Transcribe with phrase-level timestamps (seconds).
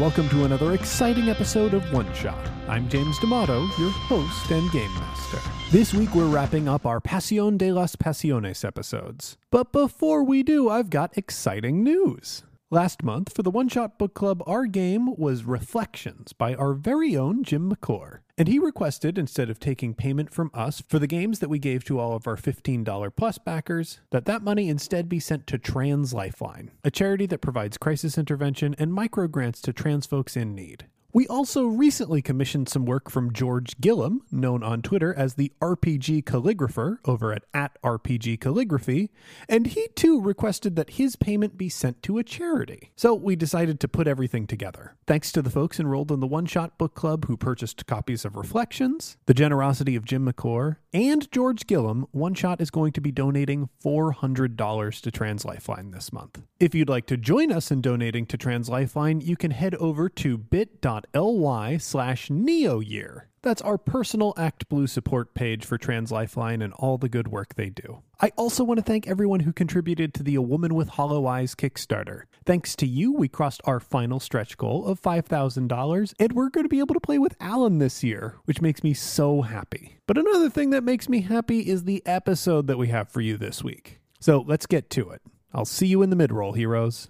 [0.00, 2.48] welcome to another exciting episode of One Shot.
[2.68, 5.38] I'm James D'Amato, your host and game master.
[5.70, 9.36] This week we're wrapping up our Pasión de las Pasiones episodes.
[9.50, 12.44] But before we do, I've got exciting news.
[12.72, 17.16] Last month, for the One Shot Book Club, our game was Reflections by our very
[17.16, 18.22] own Jim McClure.
[18.38, 21.82] And he requested, instead of taking payment from us for the games that we gave
[21.86, 26.14] to all of our $15 plus backers, that that money instead be sent to Trans
[26.14, 30.86] Lifeline, a charity that provides crisis intervention and micro grants to trans folks in need.
[31.12, 36.22] We also recently commissioned some work from George Gillum, known on Twitter as the RPG
[36.22, 39.10] Calligrapher, over at, at RPG Calligraphy,
[39.48, 42.92] and he too requested that his payment be sent to a charity.
[42.94, 44.94] So we decided to put everything together.
[45.08, 48.36] Thanks to the folks enrolled in the One Shot Book Club who purchased copies of
[48.36, 53.12] Reflections, the generosity of Jim McClure, and George Gillum, One Shot is going to be
[53.12, 56.42] donating $400 to Trans Lifeline this month.
[56.58, 60.08] If you'd like to join us in donating to Trans Lifeline, you can head over
[60.08, 63.22] to bit.ly slash neoyear.
[63.42, 67.54] That's our personal Act Blue support page for Trans Lifeline and all the good work
[67.54, 68.02] they do.
[68.20, 71.54] I also want to thank everyone who contributed to the A Woman with Hollow Eyes
[71.54, 72.24] Kickstarter.
[72.50, 76.68] Thanks to you, we crossed our final stretch goal of $5,000, and we're going to
[76.68, 79.98] be able to play with Alan this year, which makes me so happy.
[80.08, 83.36] But another thing that makes me happy is the episode that we have for you
[83.36, 84.00] this week.
[84.18, 85.22] So let's get to it.
[85.54, 87.06] I'll see you in the mid roll, heroes.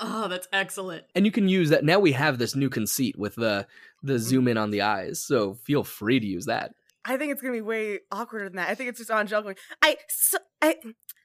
[0.00, 1.04] Oh, that's excellent.
[1.14, 1.84] And you can use that.
[1.84, 3.68] Now we have this new conceit with the
[4.02, 6.74] the zoom in on the eyes, so feel free to use that.
[7.06, 8.68] I think it's gonna be way awkward than that.
[8.68, 10.76] I think it's just Angel going, I so I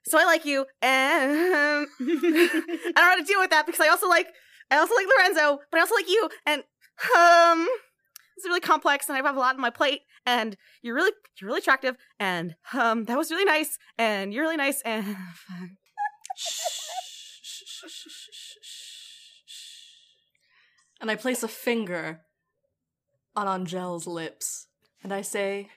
[0.06, 3.90] so I like you, and I don't know how to deal with that because I
[3.90, 4.28] also like
[4.70, 6.62] I also like Lorenzo, but I also like you, and
[7.18, 7.68] um,
[8.38, 11.48] it's really complex, and I have a lot on my plate, and you're really you're
[11.48, 15.18] really attractive, and um, that was really nice, and you're really nice, and
[21.02, 22.22] And I place a finger
[23.36, 24.68] on Angel's lips
[25.04, 25.70] and I say,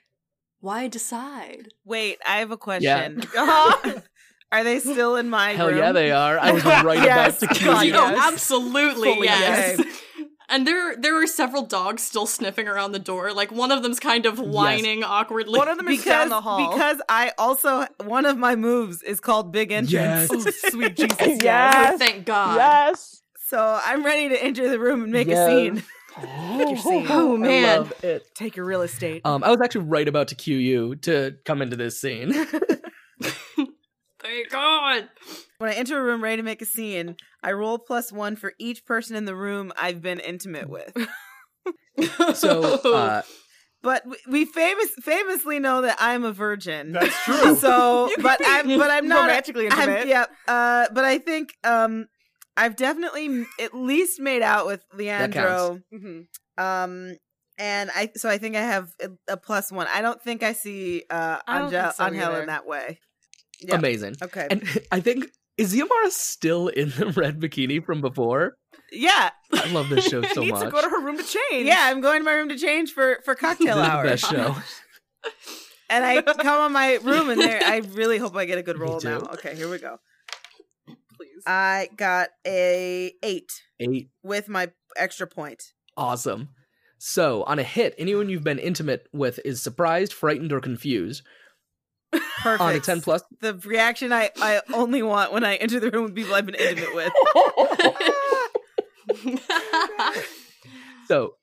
[0.59, 1.69] Why decide?
[1.83, 3.21] wait, I have a question.
[3.21, 3.99] Uh-huh.
[4.51, 5.77] Are they still in my Hell room?
[5.79, 6.37] yeah, they are.
[6.39, 7.93] I was right Yes, about to God, kill you.
[7.93, 8.13] yes.
[8.17, 9.79] Oh, absolutely, Fully yes.
[9.79, 10.01] yes.
[10.47, 13.33] And there there are several dogs still sniffing around the door.
[13.33, 15.57] Like one of them's kind of whining awkwardly.
[15.57, 16.71] One of them is Because- down the hall.
[16.71, 20.29] Because I also one of my moves is called big entrance.
[20.31, 20.31] Yes.
[20.31, 21.43] Oh, sweet Jesus.
[21.43, 21.97] Yes.
[21.97, 22.55] Thank God.
[22.57, 23.23] Yes.
[23.47, 25.49] So I'm ready to enter the room and make Yes.
[25.49, 25.83] a scene.
[26.17, 27.05] Oh, scene.
[27.09, 27.77] Oh I man.
[27.79, 28.23] love it.
[28.35, 29.21] Take your real estate.
[29.25, 32.33] Um, I was actually right about to cue you to come into this scene.
[34.21, 35.09] Thank God.
[35.59, 38.53] when I enter a room ready to make a scene, I roll plus one for
[38.59, 40.95] each person in the room I've been intimate with.
[42.33, 42.63] so,
[42.95, 43.21] uh,
[43.83, 46.93] But we- we famous famously know that I'm a virgin.
[46.93, 47.55] That's true.
[47.55, 50.07] So, You but I'm but I'm not romantically I'm, intimate.
[50.07, 52.07] yeah, uh, but I think um,
[52.57, 54.97] I've definitely at least made out with counts.
[54.97, 55.81] Leandro.
[55.93, 56.27] Mhm.
[56.57, 57.17] Um,
[57.57, 59.87] and I so I think I have a, a plus one.
[59.93, 62.99] I don't think I see uh I don't Angel, so Angel in that way.
[63.61, 63.75] Yeah.
[63.75, 64.15] amazing.
[64.21, 64.47] Okay.
[64.49, 65.25] And I think
[65.57, 68.57] is Ziamara still in the red bikini from before?
[68.91, 69.29] yeah.
[69.53, 70.63] I love this show so needs much.
[70.65, 71.65] to go to her room to change.
[71.67, 74.03] Yeah, I'm going to my room to change for for cocktail This is the hour.
[74.03, 74.55] best show.
[75.89, 78.77] And I come on my room and there I really hope I get a good
[78.77, 79.19] Me roll now.
[79.35, 79.97] Okay, here we go.
[81.35, 81.43] Please.
[81.45, 85.71] I got a 8 Eight, with my extra point.
[85.97, 86.49] awesome.
[86.97, 91.21] So on a hit, anyone you've been intimate with is surprised, frightened, or confused.
[92.41, 92.61] Perfect.
[92.61, 96.05] On a ten plus, the reaction I, I only want when I enter the room
[96.05, 97.11] with people I've been intimate with.
[101.07, 101.35] so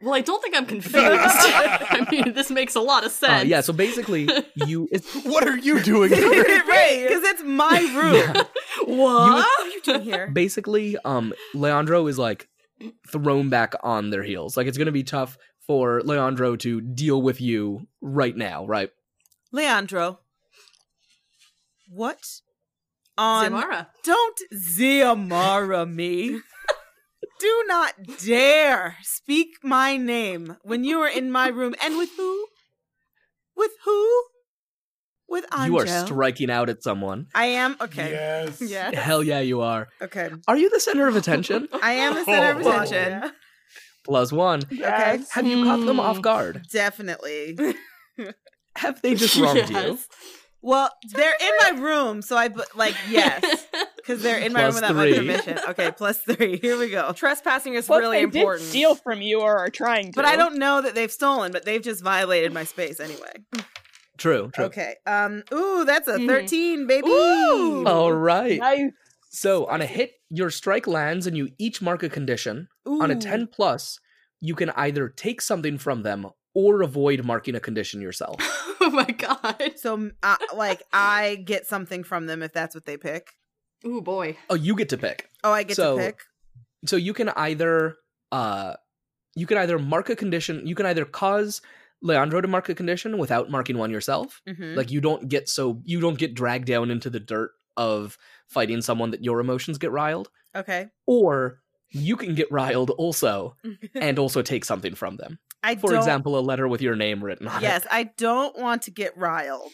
[0.00, 0.96] well, I don't think I'm confused.
[1.00, 3.48] I mean, this makes a lot of uh, sense.
[3.48, 8.14] yeah, so basically you it's What are you doing right, because it's my room.
[8.14, 8.42] yeah,
[8.88, 9.34] What?
[9.34, 10.30] What are you doing here?
[10.32, 12.48] basically um Leandro is like
[13.06, 14.56] thrown back on their heels.
[14.56, 15.36] Like it's gonna be tough
[15.66, 18.90] for Leandro to deal with you right now, right?
[19.52, 20.20] Leandro.
[21.90, 22.40] What?
[23.18, 23.88] On Zamara.
[24.04, 26.40] Don't Ziamara me.
[27.40, 27.94] Do not
[28.24, 31.74] dare speak my name when you are in my room.
[31.82, 32.46] And with who?
[33.56, 34.22] With who?
[35.28, 35.66] With Angel.
[35.66, 37.26] You are striking out at someone.
[37.34, 38.12] I am okay.
[38.12, 38.60] Yes.
[38.68, 38.98] Yeah.
[38.98, 39.88] Hell yeah, you are.
[40.00, 40.30] Okay.
[40.46, 41.68] Are you the center of attention?
[41.82, 42.80] I am the center of Oh.
[42.82, 43.30] attention.
[44.04, 44.62] Plus one.
[44.70, 45.30] Yes.
[45.32, 46.66] Have you caught them off guard?
[46.72, 47.58] Definitely.
[48.76, 49.98] Have they just wronged you?
[50.60, 53.66] Well, they're in my room, so I like yes,
[53.96, 55.12] because they're in my room Plus without three.
[55.12, 55.58] my permission.
[55.68, 56.58] Okay, plus three.
[56.58, 57.12] Here we go.
[57.12, 58.62] Trespassing is But really they important.
[58.64, 60.16] did steal from you or are trying to.
[60.16, 63.32] But I don't know that they've stolen, but they've just violated my space anyway.
[64.18, 64.64] True, true.
[64.66, 64.96] Okay.
[65.06, 65.42] Um.
[65.52, 66.26] Ooh, that's a Mhm.
[66.26, 67.08] thirteen, baby.
[67.08, 67.86] Ooh.
[67.86, 68.58] All right.
[68.58, 68.90] Nice.
[69.30, 72.68] So on a hit, your strike lands and you each mark a condition.
[72.88, 73.00] Ooh.
[73.02, 73.98] On a 10 plus,
[74.40, 78.36] you can either take something from them or avoid marking a condition yourself.
[78.80, 79.74] oh my god.
[79.76, 83.28] So, uh, like, I get something from them if that's what they pick.
[83.86, 84.36] Ooh boy.
[84.50, 85.28] Oh, you get to pick.
[85.44, 86.20] Oh, I get So- to pick.
[86.86, 87.96] So you can either
[88.32, 88.74] uh
[89.36, 91.60] you can either mark a condition, you can either cause
[92.02, 94.40] Leandro to mark a condition without marking one yourself.
[94.48, 94.76] Mhm.
[94.76, 98.16] Like you don't get so you don't get dragged down into the dirt of
[98.48, 100.88] fighting someone that your emotions get riled, okay.
[101.06, 101.60] or
[101.90, 103.56] you can get riled also
[103.94, 105.38] and also take something from them.
[105.62, 107.66] I For don't, example, a letter with your name written on it.
[107.66, 109.72] yes, I don't want to get riled.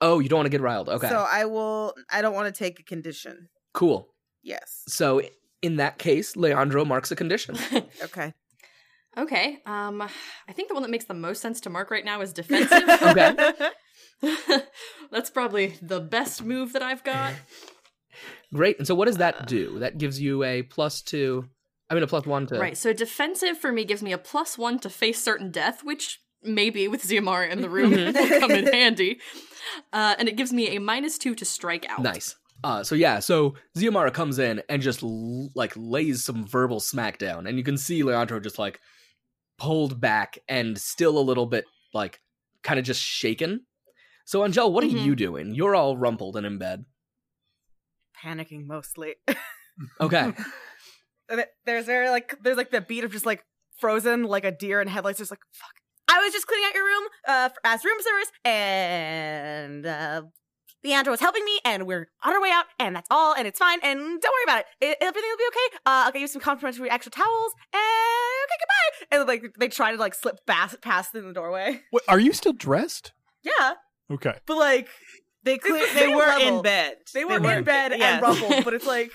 [0.00, 0.88] Oh, you don't want to get riled.
[0.88, 1.08] Okay.
[1.08, 1.94] So I will.
[2.10, 3.48] I don't want to take a condition.
[3.72, 4.08] cool.
[4.42, 4.82] Yes.
[4.88, 5.22] So
[5.62, 7.56] in that case, Leandro marks a condition.
[8.04, 8.34] Okay.
[9.16, 9.58] Okay.
[9.66, 12.32] Um I think the one that makes the most sense to mark right now is
[12.42, 12.88] defensive.
[12.88, 13.52] Okay.
[15.10, 17.34] That's probably the best move that I've got.
[18.54, 18.78] Great.
[18.78, 19.78] And so what does that do?
[19.80, 21.48] That gives you a plus two
[21.88, 22.76] I mean a plus one to Right.
[22.76, 26.88] So defensive for me gives me a plus one to face certain death, which maybe
[26.88, 29.20] with Ziamara in the room will come in handy.
[29.92, 32.02] Uh, and it gives me a minus two to strike out.
[32.02, 32.36] Nice.
[32.64, 37.48] Uh, so yeah, so Ziamara comes in and just l- like lays some verbal smackdown,
[37.48, 38.80] and you can see Leandro just like
[39.58, 41.64] pulled back and still a little bit
[41.94, 42.20] like
[42.62, 43.66] kind of just shaken.
[44.24, 44.94] So Angel, what Mhm.
[44.94, 45.54] are you doing?
[45.54, 46.84] You're all rumpled and in bed.
[48.22, 49.14] Panicking mostly.
[50.00, 50.32] Okay.
[51.66, 53.44] There's very like there's like the beat of just like
[53.78, 55.72] frozen like a deer in headlights just like fuck
[56.08, 60.22] i was just cleaning out your room uh for, as room service and uh
[60.84, 63.58] Leandro was helping me, and we're on our way out, and that's all, and it's
[63.58, 64.66] fine, and don't worry about it.
[64.80, 65.76] it everything will be okay.
[65.86, 67.80] Uh, I'll get you some complimentary extra towels, and
[68.44, 69.16] okay, goodbye.
[69.18, 71.80] And like they try to like slip past past in the doorway.
[71.90, 73.12] What, are you still dressed?
[73.42, 73.74] Yeah,
[74.10, 74.34] Okay.
[74.46, 74.88] but like
[75.44, 76.56] They clear- clear, the they were level.
[76.58, 76.96] in bed.
[77.14, 78.14] they were in bed yeah.
[78.14, 79.12] and rumpled, but it's like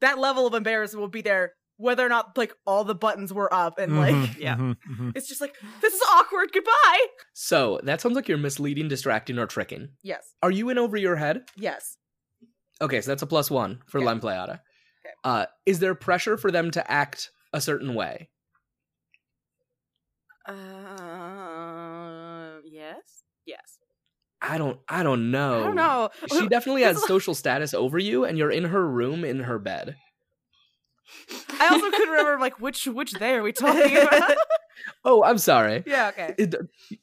[0.00, 3.52] that level of embarrassment will be there whether or not like all the buttons were
[3.52, 4.56] up, and like Mhm, yeah.
[4.56, 5.12] mhm, mhm.
[5.16, 6.50] it's just like this is awkward.
[6.52, 7.06] Goodbye.
[7.34, 9.88] so that sounds like you're misleading, distracting, or tricking.
[10.02, 11.44] Yes, Are you in over your head?
[11.56, 11.96] yes.
[12.80, 14.04] Okay, so that's a plus one for Okay.
[14.06, 14.60] Lime Playata.
[15.04, 15.14] Okay.
[15.24, 18.28] Uh, is there pressure for them to act a certain way?
[21.56, 23.78] Uh, yes, yes.
[24.42, 24.78] I don't.
[24.88, 25.60] I don't know.
[25.60, 26.10] I don't know.
[26.38, 29.96] She definitely has social status over you, and you're in her room in her bed.
[31.60, 34.36] I also couldn't remember like which which they are we talking about.
[35.04, 35.82] Oh, I'm sorry.
[35.86, 36.34] yeah, okay.
[36.38, 36.54] It,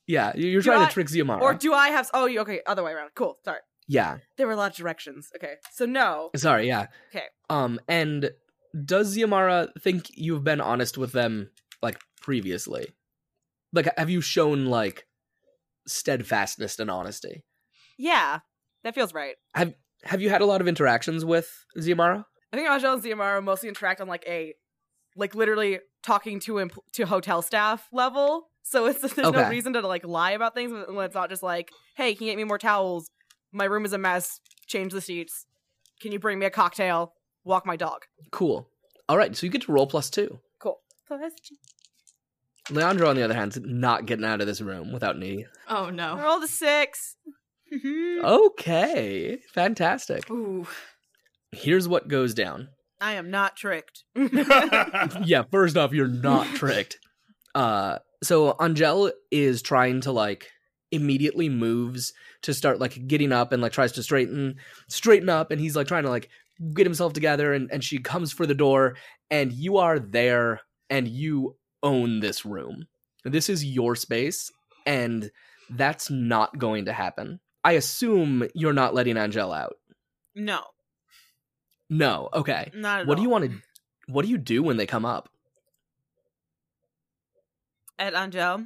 [0.08, 1.42] yeah, you're Do trying I- to trick Ziamara.
[1.42, 2.10] Or do I have?
[2.14, 2.62] Oh, you okay?
[2.68, 3.10] Other way around.
[3.16, 3.38] Cool.
[3.44, 3.60] Sorry.
[3.88, 5.30] yeah, There were a lot of directions.
[5.36, 6.30] Okay, so no.
[6.36, 6.68] sorry.
[6.68, 6.88] Yeah.
[7.10, 7.26] Okay.
[7.50, 8.32] Um, and
[8.86, 11.50] does Ziamara think you've been honest with them
[11.82, 12.88] like previously?
[13.74, 15.06] Like, have you shown like
[15.88, 17.44] steadfastness and honesty?
[17.98, 18.40] Yeah,
[18.84, 19.36] that feels right.
[19.56, 19.74] Have
[20.04, 22.26] Have you had a lot of interactions with Ziamara?
[22.54, 24.54] I think Angel and Ziamara mostly interact on like a,
[25.16, 28.50] like literally talking to empl- to hotel staff level.
[28.62, 31.72] So it's there's no reason to like lie about things when it's not just like,
[31.96, 33.10] hey, can you get me more towels?
[33.52, 34.40] My room is a mess.
[34.68, 35.48] Change the seats.
[36.00, 37.14] Can you bring me a cocktail?
[37.44, 38.04] Walk my dog.
[38.32, 38.68] Cool.
[39.10, 40.40] All right, so you get to roll plus two.
[40.60, 40.80] Cool.
[41.08, 41.36] So that's
[42.70, 45.46] Leandro, on the other hand, is not getting out of this room without me.
[45.68, 46.18] Oh no.
[46.18, 47.16] roll the six.
[48.24, 50.30] Okay, fantastic.
[50.30, 50.68] Ooh.
[51.54, 52.70] Here's what goes down.
[53.00, 54.04] I am not tricked.
[54.16, 56.98] yeah, first off, you're not tricked.
[57.56, 60.50] Uh so Angel is trying to like
[60.92, 64.56] immediately moves to start like getting up and like tries to straighten
[64.88, 66.30] straighten up and he's like trying to like
[66.74, 68.96] get himself together and, and she comes for the door
[69.30, 72.86] and you are there and you own this room.
[73.26, 74.52] This is your space
[74.86, 75.32] and
[75.70, 77.40] that's not going to happen.
[77.64, 79.76] I assume you're not letting Angel out.
[80.36, 80.62] No,
[81.94, 82.72] No, okay.
[82.74, 83.62] not at What do you want to
[84.08, 85.30] what do you do when they come up?
[88.00, 88.66] at Angel?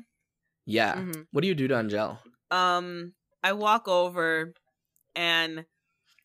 [0.65, 0.95] Yeah.
[0.95, 1.27] Mhm.
[1.31, 2.17] What do you do to Angel?
[2.49, 4.53] Um, I walk over
[5.15, 5.65] and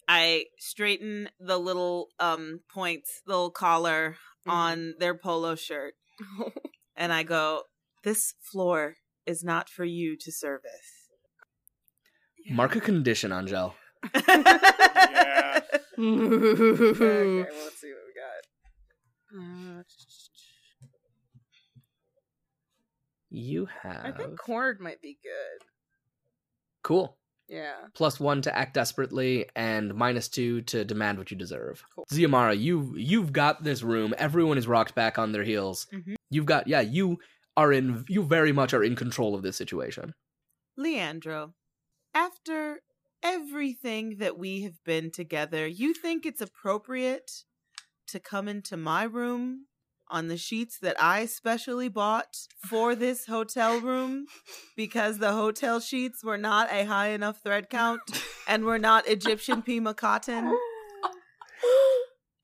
[0.09, 4.17] I straighten the little um points, the little collar
[4.47, 4.53] Mhm.
[4.53, 5.95] on their polo shirt,
[6.97, 7.65] and I go,
[8.05, 11.11] "This floor is not for you to service."
[12.51, 13.75] Mark a condition, Angel.
[15.13, 15.61] Yeah.
[15.99, 19.79] Okay, well, let's see what we got.
[19.79, 19.83] Uh,
[23.31, 24.05] You have.
[24.05, 25.67] I think cornered might be good.
[26.83, 27.17] cool.
[27.49, 27.75] Yeah.
[27.95, 31.83] Plus one to act desperately, and minus two to demand what you deserve.
[31.95, 32.07] Cool.
[32.11, 34.15] Ziamara, you you've got this room.
[34.17, 35.87] Everyone is rocked back on their heels.
[35.93, 36.15] Mhm.
[36.31, 36.81] You've got yeah.
[36.81, 37.19] You
[37.57, 38.05] are in.
[38.09, 40.15] You very much are in control of this situation.
[40.79, 41.53] Leandro,
[42.15, 42.81] after
[43.23, 47.45] everything that we have been together, you think it's appropriate
[48.09, 49.67] to come into my room
[50.09, 52.37] on the sheets that I specially bought
[52.69, 54.27] for this hotel room
[54.77, 58.03] because the hotel sheets were not a high enough thread count
[58.47, 60.59] and were not Egyptian Pima cotton?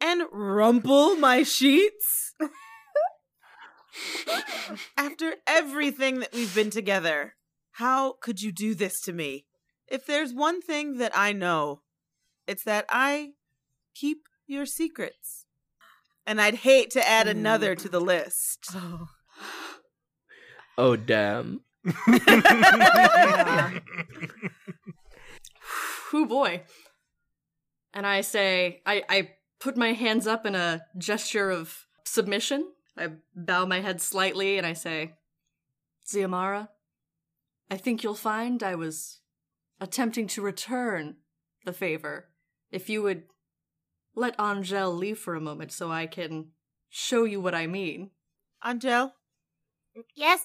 [0.00, 2.32] And rumple my sheets?
[4.97, 7.35] After everything that we've been together,
[7.73, 9.48] how could you do this to me?
[9.90, 11.80] If there's one thing that I know,
[12.47, 13.33] it's that I
[13.95, 15.47] keep your secrets.
[16.26, 18.75] And I'd hate to add another to the list.
[20.80, 20.95] Oh.
[20.95, 21.62] oh damn.
[26.12, 26.62] Whoo boy.
[27.95, 32.73] And I say, I, I put my hands up in a gesture of submission.
[32.97, 35.14] I bow my head slightly and I say,
[36.07, 36.68] Ziamara,
[37.71, 39.21] I think you'll find I was
[39.80, 41.16] attempting to return
[41.64, 42.28] the favor.
[42.70, 43.25] If you would
[44.14, 46.49] let Angel leave for a moment so I can
[46.90, 48.11] show you what I mean.
[48.64, 49.12] Angel,
[50.14, 50.40] Yes,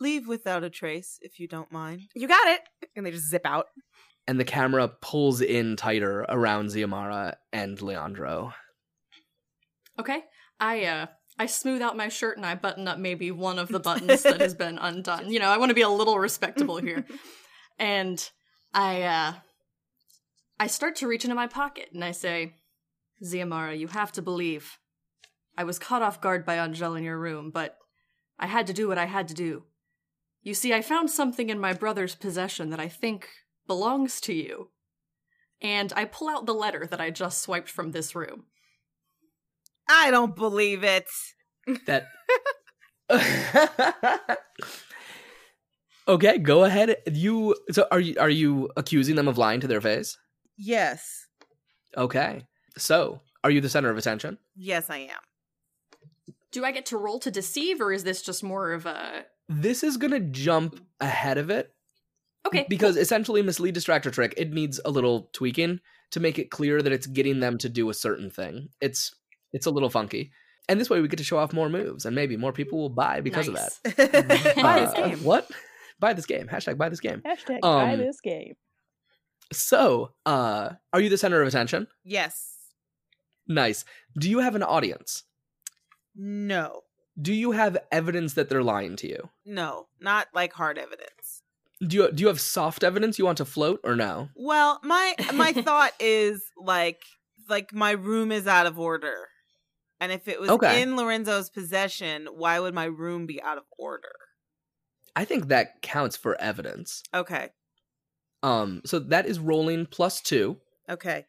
[0.00, 2.02] leave without a trace if you don't mind.
[2.14, 2.60] you got it.
[2.96, 3.66] And they just zip out.
[4.26, 8.54] And the camera pulls in tighter around Ziamara and Leandro.
[10.00, 10.22] Okay.
[10.58, 11.06] I uh
[11.38, 14.40] I smooth out my shirt and I button up maybe one of the buttons that
[14.40, 15.30] has been undone.
[15.30, 17.04] You know, I want to be a little respectable here.
[17.78, 18.30] And
[18.72, 19.32] I uh
[20.58, 22.54] I start to reach into my pocket and I say,
[23.22, 24.78] Ziamara, you have to believe.
[25.56, 27.76] I was caught off guard by Angel in your room, but
[28.38, 29.64] I had to do what I had to do.
[30.42, 33.28] You see, I found something in my brother's possession that I think
[33.66, 34.70] belongs to you.
[35.62, 38.44] And I pull out the letter that I just swiped from this room.
[39.88, 41.06] I don't believe it.
[41.86, 42.08] That
[46.06, 46.96] Okay, go ahead.
[47.10, 50.18] You so are you are you accusing them of lying to their face?
[50.56, 51.26] Yes.
[51.96, 52.44] Okay.
[52.76, 54.38] So, are you the center of attention?
[54.56, 56.34] Yes, I am.
[56.52, 59.82] Do I get to roll to deceive, or is this just more of a This
[59.82, 61.72] is going to jump ahead of it
[62.46, 62.66] okay?
[62.68, 65.80] because essentially mislead distractor trick it needs a little tweaking
[66.12, 68.68] to make it clear that it's getting them to do a certain thing.
[68.80, 69.14] It's
[69.52, 70.32] it's a little funky.
[70.68, 72.88] And this way we get to show off more moves and maybe more people will
[72.90, 73.72] buy because of that.
[74.28, 74.54] Nice.
[74.62, 75.24] Buy this Uh, game.
[75.24, 75.50] What?
[76.00, 76.48] Buy this game.
[76.48, 77.22] Hashtag buy this game.
[77.24, 78.54] Hashtag buy Um, this game.
[79.52, 81.86] So, uh, are you the center of attention?
[82.04, 82.50] yes.
[83.46, 83.84] Nice.
[84.18, 85.24] Do you have an audience?
[86.16, 86.80] No.
[87.20, 89.28] Do you have evidence that they're lying to you?
[89.44, 89.88] No.
[90.00, 91.42] Not like hard evidence.
[91.86, 94.30] Do you do you have soft evidence you want to float or no?
[94.34, 97.02] Well, my my thought is like
[97.48, 99.28] like my room is out of order.
[100.00, 100.80] And if it was Okay.
[100.82, 104.12] in Lorenzo's possession, why would my room be out of order?
[105.16, 107.02] I think that counts for evidence.
[107.14, 107.50] Okay.
[108.42, 111.24] Um, so that is rolling plus two, Okay.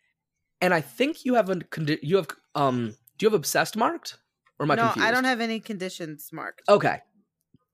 [0.59, 2.97] and I think you have a condi- you have um.
[3.17, 4.17] Do you have obsessed marked,
[4.59, 5.07] or am I no, confused?
[5.07, 6.67] I don't have any conditions marked.
[6.67, 6.99] Okay,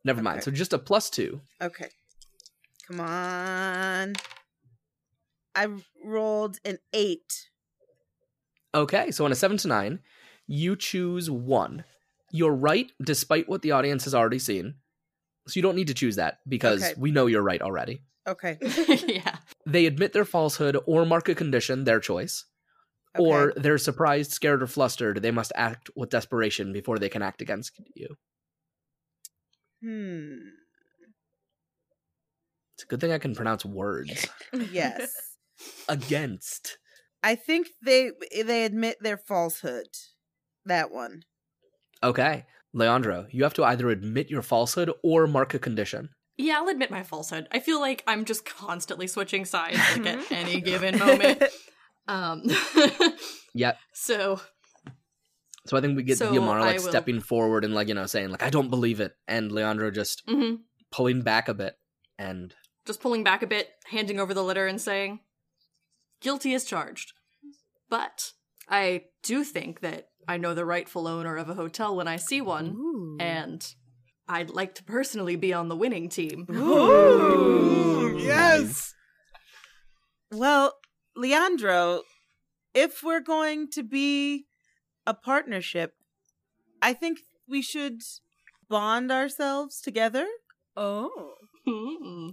[0.03, 0.43] never mind.
[0.43, 1.41] So just a plus two.
[1.59, 1.89] Okay.
[2.87, 4.13] Come on.
[5.55, 5.67] I
[6.03, 7.49] rolled an eight.
[8.75, 9.99] Okay, so on a seven to nine,
[10.45, 11.83] you choose one.
[12.31, 14.75] You're right, despite what the audience has already seen.
[15.47, 16.93] So you don't need to choose that because Okay.
[16.97, 18.01] we know you're right already.
[18.27, 18.57] Okay.
[19.07, 19.37] yeah.
[19.65, 22.45] They admit their falsehood or mark a condition, their choice.
[23.17, 23.25] okay.
[23.25, 25.21] Or they're surprised, scared, or flustered.
[25.21, 28.15] They must act with desperation before they can act against you.
[29.81, 30.37] Hmm.
[32.75, 34.27] It's a good thing I can pronounce words.
[34.71, 35.13] Yes.
[35.89, 36.77] against.
[37.23, 38.11] I think they
[38.43, 39.87] they admit their falsehood.
[40.65, 41.23] That one.
[42.03, 42.45] Okay.
[42.73, 46.09] Leandro, you have to either admit your falsehood or mark a condition.
[46.37, 47.47] Yeah, I'll admit my falsehood.
[47.51, 51.43] I feel like I'm just constantly switching sides like at any given moment.
[52.07, 52.43] Um
[53.53, 53.77] Yep.
[53.93, 54.41] so
[55.67, 58.29] So I think we get So Ziamara like stepping forward and like, you know, saying
[58.29, 59.13] like, I don't believe it.
[59.27, 60.59] And Leandro just mhm.
[60.91, 61.75] pulling back a bit.
[62.17, 62.53] And
[62.85, 65.19] just pulling back a bit, handing over the letter and saying,
[66.21, 67.13] Guilty as charged.
[67.89, 68.31] But
[68.69, 72.41] I do think that I know the rightful owner of a hotel when I see
[72.41, 73.65] one, and
[74.27, 76.45] I'd like to personally be on the winning team.
[76.49, 78.93] Ooh, yes.
[80.31, 80.73] Well,
[81.15, 82.03] Leandro,
[82.73, 84.45] if we're going to be
[85.05, 85.93] a partnership,
[86.81, 88.01] I think we should
[88.69, 90.25] bond ourselves together.
[90.77, 91.33] Oh.
[91.67, 92.29] Hmm.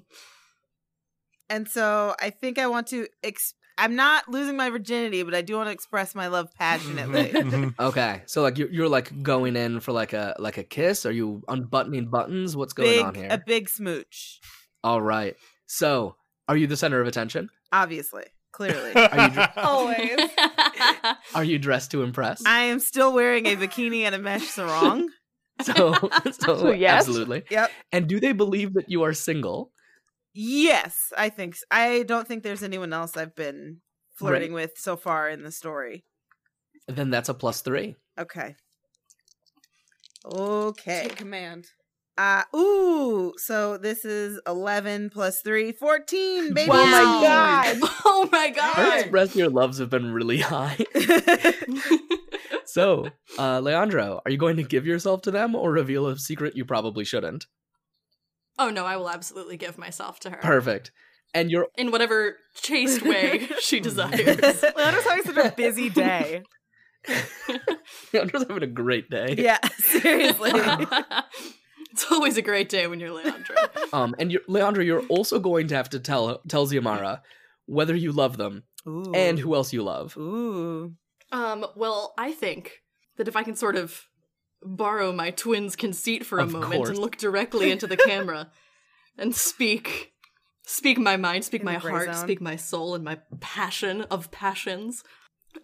[1.51, 3.09] And so I think I want to.
[3.23, 7.33] Ex- I'm not losing my virginity, but I do want to express my love passionately.
[7.39, 7.69] Mm-hmm.
[7.81, 8.23] okay.
[8.27, 11.07] So like you're, you're like going in for like a like a kiss?
[11.07, 12.57] Are you unbuttoning buttons?
[12.57, 13.29] What's going big, on here?
[13.31, 14.41] a big smooch.
[14.83, 15.37] All right.
[15.67, 16.17] So
[16.49, 17.49] are you the center of attention?
[17.73, 18.93] Obviously, clearly.
[18.97, 20.19] Are you dr- Always.
[21.35, 22.43] are you dressed to impress?
[22.47, 25.09] I am still wearing a bikini and a mesh sarong.
[25.63, 25.95] so,
[26.41, 27.01] so Yes.
[27.07, 27.45] absolutely.
[27.51, 27.71] Yep.
[27.93, 29.71] And do they believe that you are single?
[30.41, 33.79] Yes, I think I don't think there's anyone else I've been
[34.17, 36.05] flirting with so far in the story.
[36.87, 37.97] Then that's a plus three.
[38.17, 38.55] Okay.
[40.25, 41.03] Okay.
[41.03, 41.67] Take command.
[42.17, 46.71] Uh ooh, so this is 11 plus 3, 14, baby.
[46.73, 47.77] Oh my god.
[48.05, 49.01] oh my I god.
[49.01, 50.79] express your loves have been really high.
[52.65, 53.09] so,
[53.41, 56.65] uh, Leandro, are you going to give yourself to them or reveal a secret you
[56.65, 57.47] probably shouldn't?
[58.59, 60.39] Oh no, I will absolutely give myself to her.
[60.39, 60.91] Perfect.
[61.35, 64.17] And you're In whatever chaste way she desires.
[64.77, 66.43] Leonard's having such a busy day.
[68.13, 69.35] Leandro's having a great day.
[69.39, 70.51] Yeah, seriously.
[71.93, 73.57] it's always a great day when you're Leandro.
[73.93, 77.21] Um, and you're, Leandro, you're also going to have to tell tell Ziamara
[77.67, 79.13] whether you love them Ooh.
[79.15, 80.17] and who else you love.
[80.17, 80.95] Ooh.
[81.31, 82.81] Um, well, I think
[83.17, 84.07] that if I can sort of
[84.63, 86.89] borrow my twin's conceit for a Of moment course.
[86.91, 88.51] and look directly into the camera
[89.19, 90.13] and speak
[90.65, 92.15] speak my mind, speak In my heart, zone.
[92.15, 95.03] speak my soul and my passion of passions.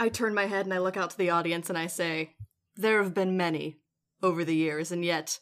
[0.00, 2.34] I turn my head and I look out to the audience and I say,
[2.76, 3.76] There have been many
[4.22, 5.40] over the years, and yet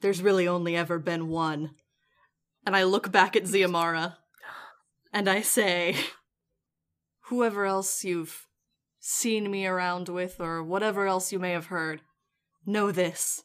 [0.00, 1.70] there's really only ever been one.
[2.64, 4.16] And I look back at Ziamara
[5.12, 5.96] and I say,
[7.22, 8.46] Whoever else you've
[9.00, 12.00] seen me around with, or whatever else you may have heard,
[12.68, 13.42] know this.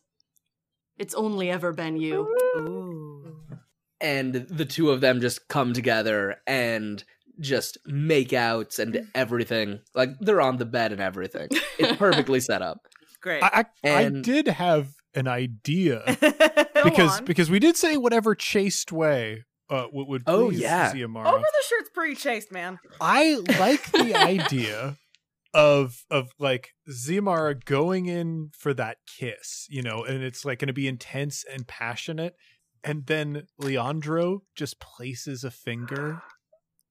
[0.98, 2.28] It's only ever been you.
[2.58, 3.36] Ooh.
[4.00, 7.04] And the two of them just come together and
[7.40, 9.80] just make outs and everything.
[9.96, 11.48] Like they're on the bed and everything.
[11.80, 12.80] It's perfectly set up.
[13.22, 13.42] Great.
[13.42, 16.04] I, I, I did have an idea
[16.84, 17.26] because on.
[17.26, 20.92] because we did say whatever chaste way uh, would, would Oh, please yeah.
[20.94, 21.28] Ziamara.
[21.28, 22.80] over the shirt's pretty chaste, man.
[23.00, 24.98] I like the idea
[25.54, 30.68] of of like Ziamara going in for that kiss, you know, and it's like going
[30.68, 32.36] to be intense and passionate,
[32.84, 36.22] and then Leandro just places a finger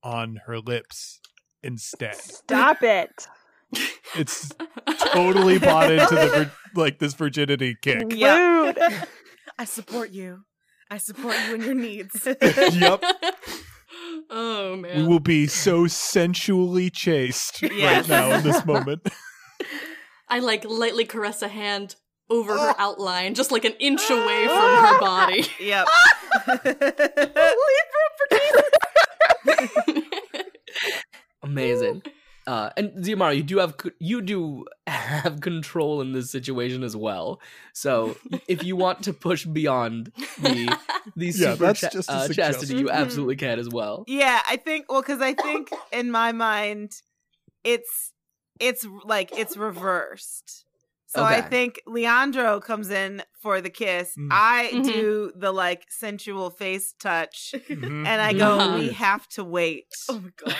[0.03, 1.21] on her lips
[1.63, 2.17] instead.
[2.17, 3.27] Stop it.
[4.15, 4.53] It's
[4.99, 8.09] totally bought into the like this virginity kick.
[8.11, 9.07] Yeah.
[9.59, 10.45] I support you.
[10.91, 12.29] I support you and your needs.
[12.73, 13.03] Yep.
[14.31, 14.97] Oh man.
[14.99, 18.09] We will be so sensually chaste Yes.
[18.09, 19.07] right now in this moment.
[20.29, 21.97] I like lightly caress a hand
[22.31, 22.75] over her oh.
[22.79, 24.79] outline, just like an inch away oh.
[24.81, 25.47] from her body.
[25.61, 25.87] Yep.
[31.43, 32.03] Amazing.
[32.47, 37.41] Uh, and Ziamara, you do have you do have control in this situation as well.
[37.73, 38.17] So
[38.49, 40.69] if you want to push beyond the
[41.17, 44.05] the Yeah, super that's cha- just a uh, chastity, you absolutely can as well.
[44.09, 46.93] yeah, I think well cuz I think in my mind
[47.65, 48.13] it's
[48.59, 50.65] it's like it's reversed.
[51.15, 54.15] So I think Leandro comes in for the kiss.
[54.19, 54.29] Mm.
[54.31, 54.85] I Mhm.
[54.85, 58.07] do the like sensual face touch Mhm.
[58.07, 58.79] and I go Uh-huh.
[58.79, 59.87] we have to wait.
[60.09, 60.57] Oh my god.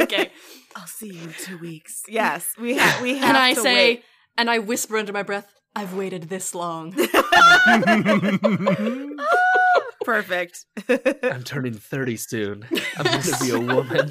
[0.02, 0.30] okay.
[0.76, 2.02] I'll see you in 2 weeks.
[2.08, 3.28] Yes, we have we have to wait.
[3.28, 4.04] And I say, wait.
[4.38, 6.92] and I whisper under my breath, I've waited this long.
[10.04, 10.64] Perfect.
[11.22, 12.66] I'm turning 30 soon.
[12.96, 14.10] I'm going to be a woman.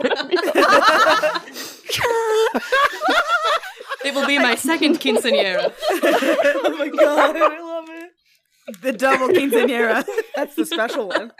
[4.05, 5.73] It will be my second quinceanera.
[5.91, 8.81] oh my god, I love it.
[8.81, 10.05] the double quinceanera.
[10.35, 11.31] That's the special one.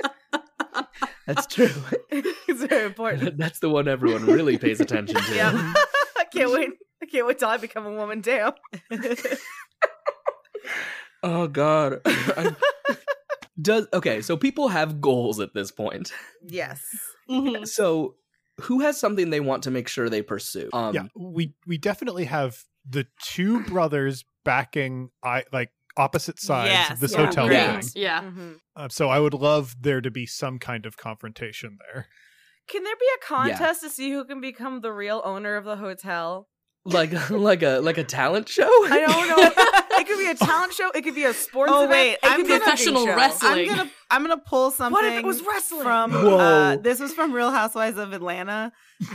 [1.26, 1.70] That's true.
[2.12, 3.38] it's very important.
[3.38, 5.36] That's the one everyone really pays attention to.
[5.36, 5.74] Yeah.
[6.18, 6.70] I can't wait.
[7.02, 8.22] I can't wait till I become a woman.
[8.22, 8.54] Damn.
[11.24, 12.00] Oh god.
[12.06, 12.56] I-
[13.62, 16.14] Does okay, so people have goals at this point.
[16.48, 16.82] yes.
[17.30, 17.68] Mhm.
[17.68, 18.16] So
[18.62, 20.70] who has something they want to make sure they pursue?
[20.74, 26.92] Um yeah, we we definitely have the two brothers backing I like opposite sides Yes,
[26.92, 27.84] of this yeah, hotel great.
[27.84, 28.02] thing.
[28.02, 28.22] Yeah.
[28.22, 28.60] Mhm.
[28.76, 32.08] Uh, so I would love there to be some kind of confrontation there.
[32.70, 35.76] Can there be a contest to see who can become the real owner of the
[35.78, 36.48] hotel?
[36.94, 38.64] Like like a like a talent show?
[38.68, 39.66] I don't know.
[40.00, 40.90] it could be a talent show.
[40.92, 41.72] It could be a sports.
[41.74, 43.18] Oh, event, wait, it I'm could be gonna- Professional cooking show.
[43.18, 43.52] wrestling.
[43.70, 44.94] I'm gonna I'm gonna pull something.
[44.94, 45.84] What if it was wrestling?
[45.84, 46.14] from?
[46.16, 48.72] Uh, this was from Real Housewives of Atlanta.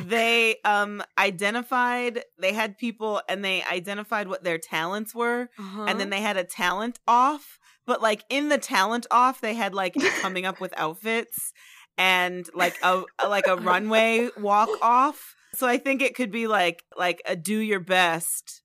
[0.07, 2.23] they um identified.
[2.39, 5.85] They had people and they identified what their talents were, Uh-huh.
[5.89, 7.59] and then they had a talent off.
[7.87, 11.53] But like in the talent off, they had like coming up with outfits
[11.99, 15.34] and like a like a runway walk off.
[15.57, 18.63] So I think it could be like like a do your best,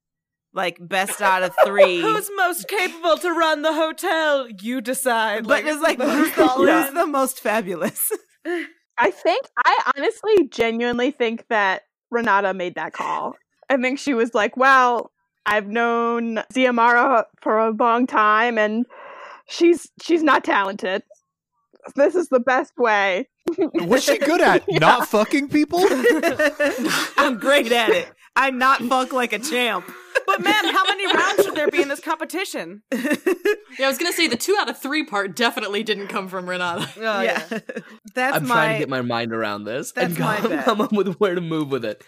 [0.54, 2.02] like best out of three.
[2.02, 4.48] Who's most capable to run the hotel?
[4.62, 5.48] You decide.
[5.48, 8.12] but it's like who's the, who's the most fabulous?
[8.98, 13.36] I think I honestly genuinely think that Renata made that call.
[13.70, 15.12] I think she was like, "Well,
[15.46, 18.86] I've known Ziamara for a long time and
[19.48, 21.04] she's she's not talented.
[21.96, 23.28] This is the best way."
[23.74, 24.64] What's she good at?
[24.70, 24.80] Yeah.
[24.80, 25.80] Not fucking people?
[27.18, 28.12] I'm great at it.
[28.36, 29.86] I not fuck like a champ.
[30.26, 32.84] But ma'am, how many rounds should there be in this competition?
[32.92, 36.48] Yeah, I was gonna say the two out of three part definitely didn't come from
[36.50, 36.88] Renata.
[36.98, 37.44] Oh, yeah.
[38.16, 40.66] That's I'm my trying to get my mind around this that's and come, bet.
[40.66, 42.04] come up with where to move with it.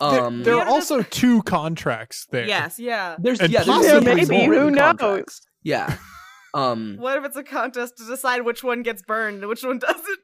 [0.00, 2.46] there Um, there We are gotta just- also two contracts there.
[2.46, 2.78] Yes.
[2.78, 3.16] Yeah.
[3.18, 4.96] there's and yeah, there's possibly some maybe, written who knows?
[4.98, 5.40] contracts.
[5.62, 5.96] Yeah.
[6.54, 9.78] Um, What if it's a contest to decide which one gets burned and which one
[9.78, 10.18] doesn't?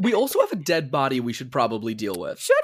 [0.00, 2.38] We also have a dead body we should probably deal with.
[2.40, 2.54] Should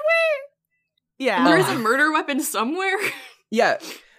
[1.19, 1.25] we?
[1.25, 1.43] Yeah.
[1.45, 2.97] There is a murder weapon somewhere.
[3.49, 3.77] Yeah.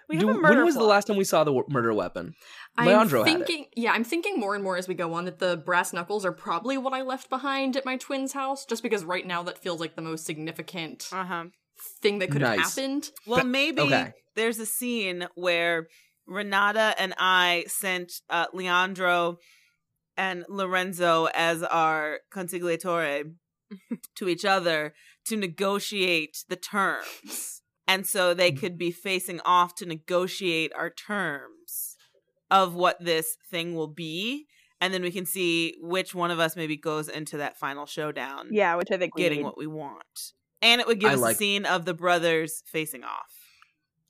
[0.09, 1.93] we have Do- a murder when was the last time we saw the w- murder
[1.93, 2.33] weapon?
[2.79, 3.47] I'm Leandro had it.
[3.47, 6.25] thinking, yeah, I'm thinking more and more as we go on that the brass knuckles
[6.25, 9.59] are probably what I left behind at my twin's house, just because right now that
[9.59, 11.45] feels like the most significant Uh-huh.
[12.01, 13.11] thing that could have happened.
[13.27, 14.13] Well, maybe okay.
[14.35, 15.89] there's a scene where
[16.27, 19.37] Renata and I sent uh, Leandro
[20.19, 23.33] and Lorenzo as our consigliatore
[24.17, 24.93] to each other
[25.27, 27.63] to negotiate the terms.
[27.87, 31.97] And so they could be facing off to negotiate our terms
[32.51, 34.47] of what this thing will be.
[34.81, 38.49] And then we can see which one of us maybe goes into that final showdown
[38.51, 39.45] Yeah, which I think we getting need.
[39.45, 40.33] what we want.
[40.61, 43.33] And it would give I us like- a scene of the brothers facing off.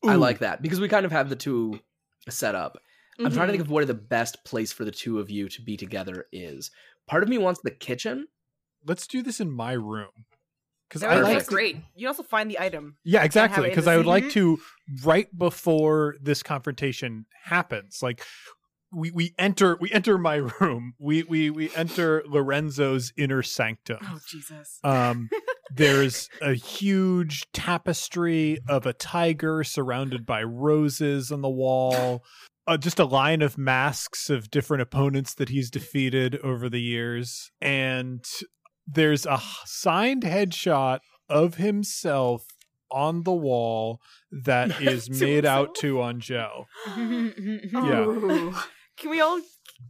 [0.04, 1.80] I like that because we kind of have the two
[2.28, 2.78] set up.
[3.18, 5.62] I'm trying to think of where the best place for the two of you to
[5.62, 6.70] be together is.
[7.07, 8.28] Part of me wants the kitchen.
[8.87, 10.11] Let's do this in my room.
[10.88, 11.76] Because I like be to- great.
[11.94, 12.96] You also find the item.
[13.04, 13.68] Yeah, exactly.
[13.68, 14.11] Because I would scene.
[14.11, 14.59] like to
[15.04, 18.22] right before this confrontation happens, like
[18.90, 20.94] we we enter we enter my room.
[20.98, 23.98] We we we enter Lorenzo's inner sanctum.
[24.02, 24.78] Oh Jesus.
[24.83, 25.28] Um,
[25.74, 32.24] there's a huge tapestry of a tiger surrounded by roses on the wall.
[32.68, 37.50] Uh, just a line of masks of different opponents that he's defeated over the years,
[37.62, 38.24] and
[38.87, 40.98] there's a signed headshot
[41.31, 42.44] of himself
[42.90, 44.00] on the wall
[44.31, 45.81] that is To made out himself?
[45.81, 46.66] to Angel.
[47.72, 48.52] Yeah.
[48.98, 49.40] Can we all?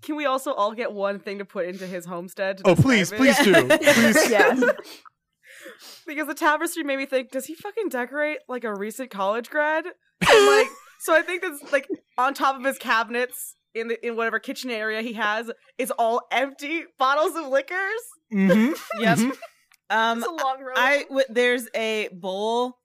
[0.03, 2.61] Can we also all get one thing to put into his homestead?
[2.64, 3.17] Oh, please, it?
[3.17, 3.55] please do.
[3.69, 4.31] Please.
[4.31, 4.62] Yes.
[6.07, 9.87] because the tapestry made me think, does he fucking decorate like a recent college grad?
[9.87, 10.67] And like,
[11.01, 14.71] so I think that's like on top of his cabinets in the in whatever kitchen
[14.71, 18.03] area he has is all empty bottles of liquors.
[18.33, 18.75] Mhm.
[19.01, 19.19] Yep.
[19.19, 19.37] Mhm.
[19.91, 20.75] Um, It's a long row.
[20.77, 22.79] I w- there's a bowl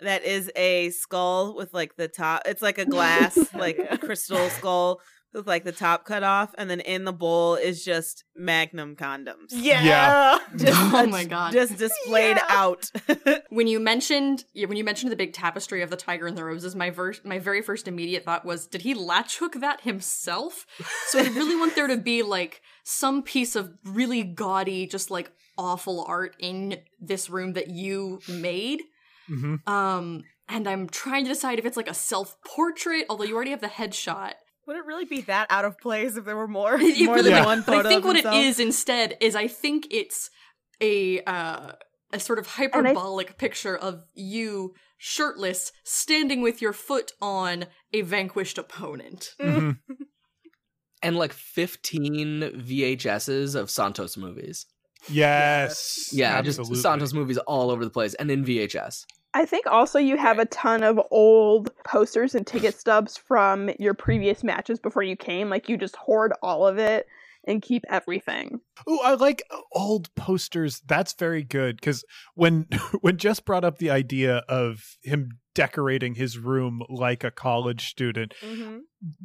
[0.00, 2.42] that is a skull with like the top.
[2.46, 5.00] It's like a glass, like a crystal skull
[5.36, 9.50] with like the top cut off, and then in the bowl is just Magnum condoms.
[9.52, 9.82] yeah.
[9.84, 10.38] Yeah.
[10.56, 11.52] Just, Oh my God.
[11.52, 12.44] Just displayed Yeah.
[12.48, 12.90] out.
[13.50, 16.74] when you mentioned when you mentioned the big tapestry of the tiger and the roses,
[16.74, 20.66] my ver- my very first immediate thought was, did he latch hook that himself?
[21.08, 25.30] So I really want there to be like some piece of really gaudy, just like
[25.58, 28.82] awful art in this room that you made.
[29.30, 29.66] Mhm.
[29.68, 33.50] Um, and I'm trying to decide if it's like a self portrait, although you already
[33.50, 34.32] have the headshot.
[34.66, 36.74] Would it really be that out of place if there were more?
[36.74, 37.46] It, it More really than would.
[37.46, 38.44] one But I think of what it himself?
[38.44, 40.30] is instead is I think it's
[40.80, 41.72] a uh,
[42.12, 48.58] a sort of hyperbolic picture of you shirtless standing with your foot on a vanquished
[48.58, 49.34] opponent.
[49.40, 49.78] Mhm.
[51.02, 54.66] And like 15 VHSs of Santos movies.
[55.08, 56.08] Yes.
[56.12, 56.74] Yeah, absolutely.
[56.74, 59.04] just Santos movies all over the place and in VHS.
[59.36, 63.92] I think also you have a ton of old posters and ticket stubs from your
[63.92, 65.50] previous matches before you came.
[65.50, 67.06] Like you just hoard all of it
[67.46, 68.60] and keep everything.
[68.88, 70.80] Oh, I like old posters.
[70.86, 72.02] That's very good because
[72.34, 72.66] when
[73.02, 78.32] when Jess brought up the idea of him decorating his room like a college student,
[78.42, 78.80] Mhm.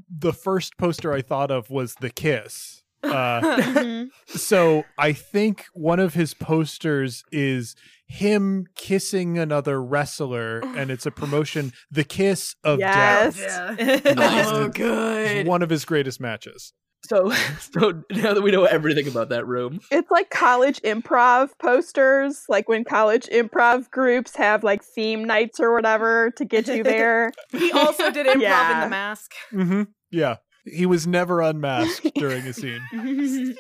[0.10, 2.81] the first poster I thought of was the kiss.
[3.04, 4.10] Uh, Mhm.
[4.28, 11.12] so I think one of his posters is him kissing another wrestler, and it's a
[11.12, 13.38] promotion, the kiss of Yes.
[13.38, 13.78] death.
[14.06, 14.14] Yeah.
[14.16, 14.46] Nice.
[14.48, 15.48] Oh, It's good.
[15.48, 16.74] one of his greatest matches.
[17.10, 22.44] So, so now that we know everything about that room, It's like college improv posters,
[22.50, 27.32] like when college improv groups have like theme nights or whatever to get you there.
[27.52, 29.32] he also did improv in the mask.
[29.52, 29.84] Mm-hmm.
[30.12, 30.36] Yeah,
[30.66, 32.82] he was never unmasked during a scene.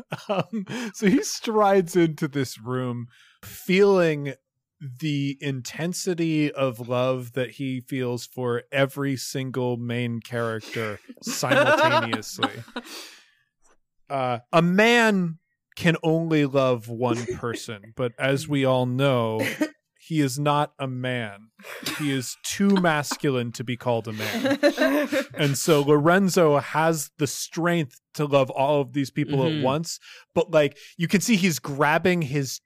[0.28, 3.08] um, so he strides into this room
[3.44, 4.34] feeling
[5.00, 12.50] the intensity of love that he feels for every single main character simultaneously.
[14.10, 15.38] Uh, a man
[15.76, 19.40] can only love one person, but as we all know,
[20.12, 21.48] he is not a man.
[21.98, 24.58] He is too masculine to be called a man.
[25.34, 29.58] And so Lorenzo has the strength to love all of these people Mhm.
[29.58, 29.98] at once,
[30.34, 32.60] but like you can see he's grabbing his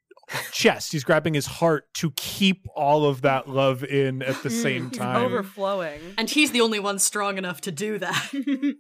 [0.51, 4.89] chest, he's grabbing his heart to keep all of that love in at the same
[4.89, 5.23] He's time.
[5.25, 6.01] overflowing.
[6.19, 8.33] And he's the only one strong enough to do that.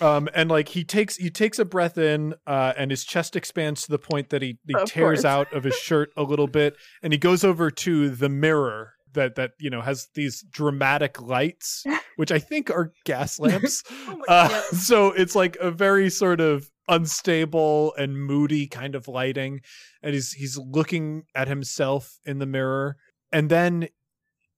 [0.00, 3.82] um and like he takes he takes a breath in uh and his chest expands
[3.82, 5.24] to the point that he, he Of tears course.
[5.24, 9.34] out of his shirt a little bit and he goes over to the mirror that
[9.34, 11.84] that you know has these dramatic lights
[12.16, 13.82] which i think are gas lamps
[14.28, 19.60] uh, so it's like a very sort of unstable and moody kind of lighting
[20.02, 22.96] and he's he's looking at himself in the mirror
[23.32, 23.88] and then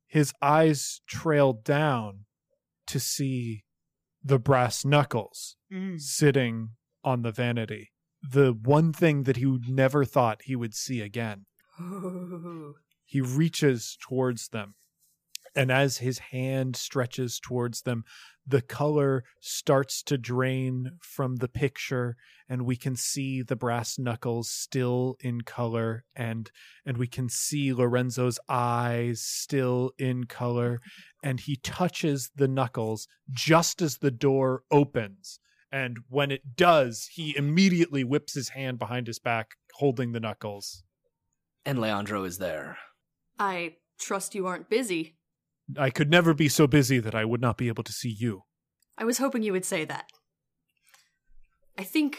[0.07, 2.25] his eyes trail down
[2.87, 3.65] to see
[4.25, 6.01] the brass knuckles Mm.
[6.01, 6.71] sitting
[7.05, 7.93] on the vanity.
[8.23, 11.47] The one thing that he would never thought he would see again.
[13.05, 14.75] He reaches towards them.
[15.55, 18.05] And as his hand stretches towards them
[18.47, 22.17] the color starts to drain from the picture
[22.49, 26.51] and we can see the brass knuckles still in color and
[26.85, 30.81] and we can see Lorenzo's eyes still in color
[31.23, 35.39] and he touches the knuckles just as the door opens
[35.71, 40.83] and when it does he immediately whips his hand behind his back holding the knuckles
[41.65, 42.77] And Leandro is there.
[43.39, 45.17] I trust you aren't busy.
[45.79, 48.43] I could never be so busy that I would not be able to see you.
[48.99, 50.07] I was hoping you would say that.
[51.79, 52.19] I think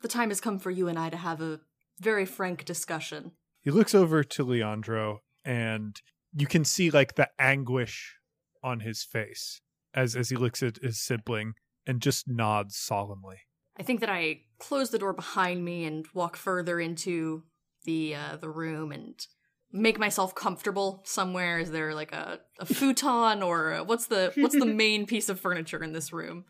[0.00, 1.60] the time has come for you and I to have a
[1.98, 3.32] very frank discussion.
[3.60, 6.00] He looks over to Leandro and
[6.32, 8.16] you can see like the anguish
[8.62, 9.60] on his face
[9.94, 11.54] as as he looks at his sibling
[11.86, 13.38] and just nods solemnly.
[13.78, 17.44] I think that I close the door behind me and walk further into
[17.84, 19.14] the uh, the room and
[19.72, 21.58] make myself comfortable somewhere.
[21.58, 25.40] Is there like a, a futon or a, what's the what's the main piece of
[25.40, 26.44] furniture in this room?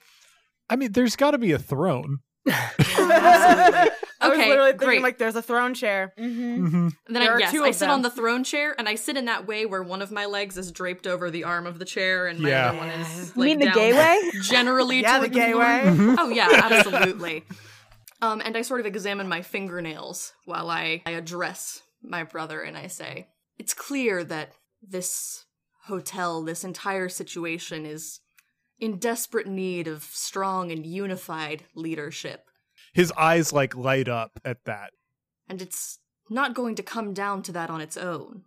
[0.68, 2.20] I mean, there's got to be a throne.
[2.46, 3.90] Absolutely.
[4.22, 5.03] I was Okay, literally thinking great.
[5.03, 6.12] like there's a throne chair.
[6.18, 6.66] Mm-hmm.
[6.66, 6.76] hmm
[7.07, 8.87] And then There I, are yes, two I of sit on the throne chair, and
[8.88, 11.66] I sit in that way where one of my legs is draped over the arm
[11.66, 12.68] of the chair, and my Yeah.
[12.68, 14.31] other one is You mean the down gay way?
[14.42, 15.62] generally Yeah, the toward gay floor.
[15.64, 15.83] way.
[15.87, 16.14] Mm-hmm.
[16.18, 17.44] Oh yeah, absolutely.
[18.20, 22.76] um, and I sort of examine my fingernails while I, I address my brother, and
[22.76, 25.46] I say, "It's clear that this
[25.85, 28.20] hotel, this entire situation, is
[28.80, 32.50] in desperate need of strong and unified leadership,
[32.92, 34.92] His eyes like light up at that.
[35.48, 38.44] and it's not going to come down to that on its own."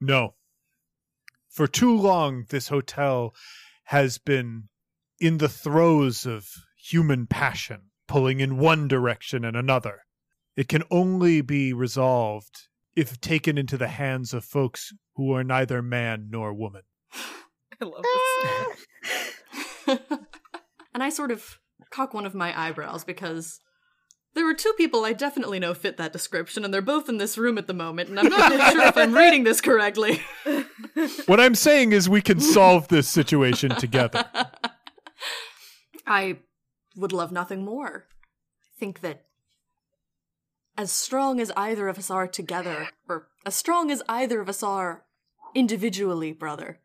[0.00, 0.34] No.
[1.48, 3.34] For too long, this hotel
[3.84, 4.68] has been
[5.20, 10.02] in the throes of human passion, pulling in one direction and another.
[10.56, 15.80] It can only be resolved if taken into the hands of folks who are neither
[15.82, 16.82] man nor woman.
[17.82, 18.86] I love this.
[19.88, 19.98] Ah.
[20.94, 21.58] and I sort of
[21.90, 23.58] cock one of my eyebrows because
[24.34, 27.36] there were two people I definitely know fit that description, and they're both in this
[27.36, 30.20] room at the moment, and I'm not really sure if I'm reading this correctly.
[31.24, 34.26] What I'm saying is we can solve this situation together.
[36.06, 36.40] I
[36.94, 38.04] would love nothing more.
[38.60, 39.24] I think that
[40.76, 44.62] as strong as either of us are together, or as strong as either of us
[44.62, 45.04] are
[45.54, 46.78] individually, brother,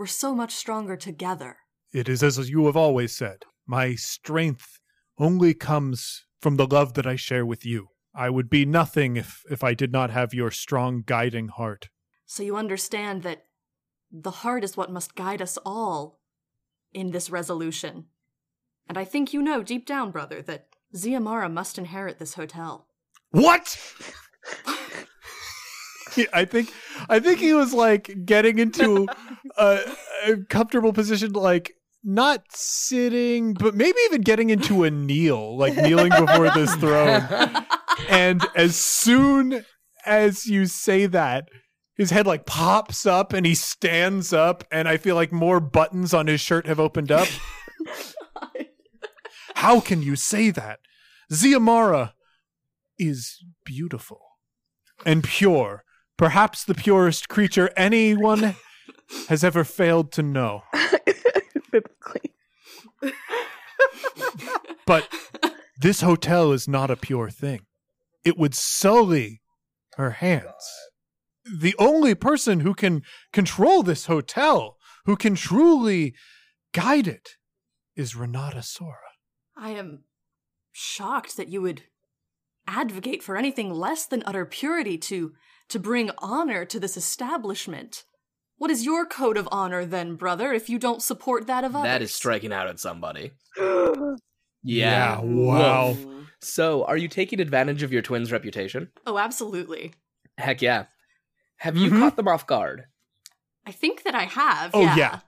[0.00, 1.58] we're so much stronger together.
[1.92, 3.44] It is as you have always said.
[3.66, 4.80] My strength
[5.18, 7.88] only comes from the love that I share with you.
[8.14, 11.90] I would be nothing if, if I did not have your strong guiding heart.
[12.24, 13.44] So you understand that
[14.10, 16.22] the heart is what must guide us all
[16.94, 18.06] in this resolution.
[18.88, 22.86] And I think you know deep down, brother, that Ziamara must inherit this hotel.
[23.32, 23.78] What?
[26.32, 26.72] I think
[27.08, 29.06] I think he was like getting into
[29.58, 29.80] a,
[30.26, 36.10] a comfortable position, like not sitting, but maybe even getting into a kneel, like kneeling
[36.10, 37.26] before this throne.
[38.08, 39.64] And as soon
[40.06, 41.48] as you say that,
[41.96, 46.14] his head like pops up and he stands up, and I feel like more buttons
[46.14, 47.28] on his shirt have opened up.
[49.56, 50.80] How can you say that?
[51.30, 52.12] Ziamara
[52.98, 54.20] is beautiful
[55.04, 55.84] and pure,
[56.20, 58.54] perhaps the purest creature anyone
[59.28, 60.62] has ever failed to know.
[61.72, 62.34] Biblically.
[64.84, 65.08] But
[65.80, 67.60] this hotel is not a pure thing.
[68.22, 69.40] It would sully
[69.96, 70.68] her hands.
[71.50, 73.00] The only person who can
[73.32, 76.14] control this hotel, who can truly
[76.74, 77.30] guide it,
[77.96, 79.14] is Renata Sora.
[79.56, 80.04] I am
[80.70, 81.84] shocked that you would
[82.70, 85.32] advocate for anything less than utter purity to
[85.68, 88.04] to bring honor to this establishment.
[88.58, 91.86] What is your code of honor then, brother, if you don't support that of others?
[91.88, 93.32] That is striking out at somebody.
[94.62, 95.20] Yeah, Yeah.
[95.22, 95.92] wow.
[95.92, 96.26] Woof.
[96.42, 98.90] So, are you taking advantage of your twin's reputation?
[99.06, 99.94] Oh, absolutely.
[100.36, 100.84] Heck yeah.
[101.56, 101.98] Have you Mhm.
[101.98, 102.84] caught them off guard?
[103.66, 104.70] I think that I have.
[104.74, 104.96] Oh, yeah.
[104.96, 105.20] yeah.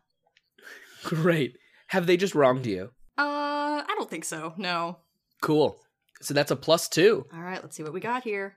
[1.05, 1.57] Great.
[1.88, 2.90] Have they just wronged you?
[3.18, 4.52] Uh, I don't think so.
[4.59, 4.98] No.
[5.40, 5.82] Cool.
[6.22, 8.56] So that's a plus two, All right, let's see what we got here.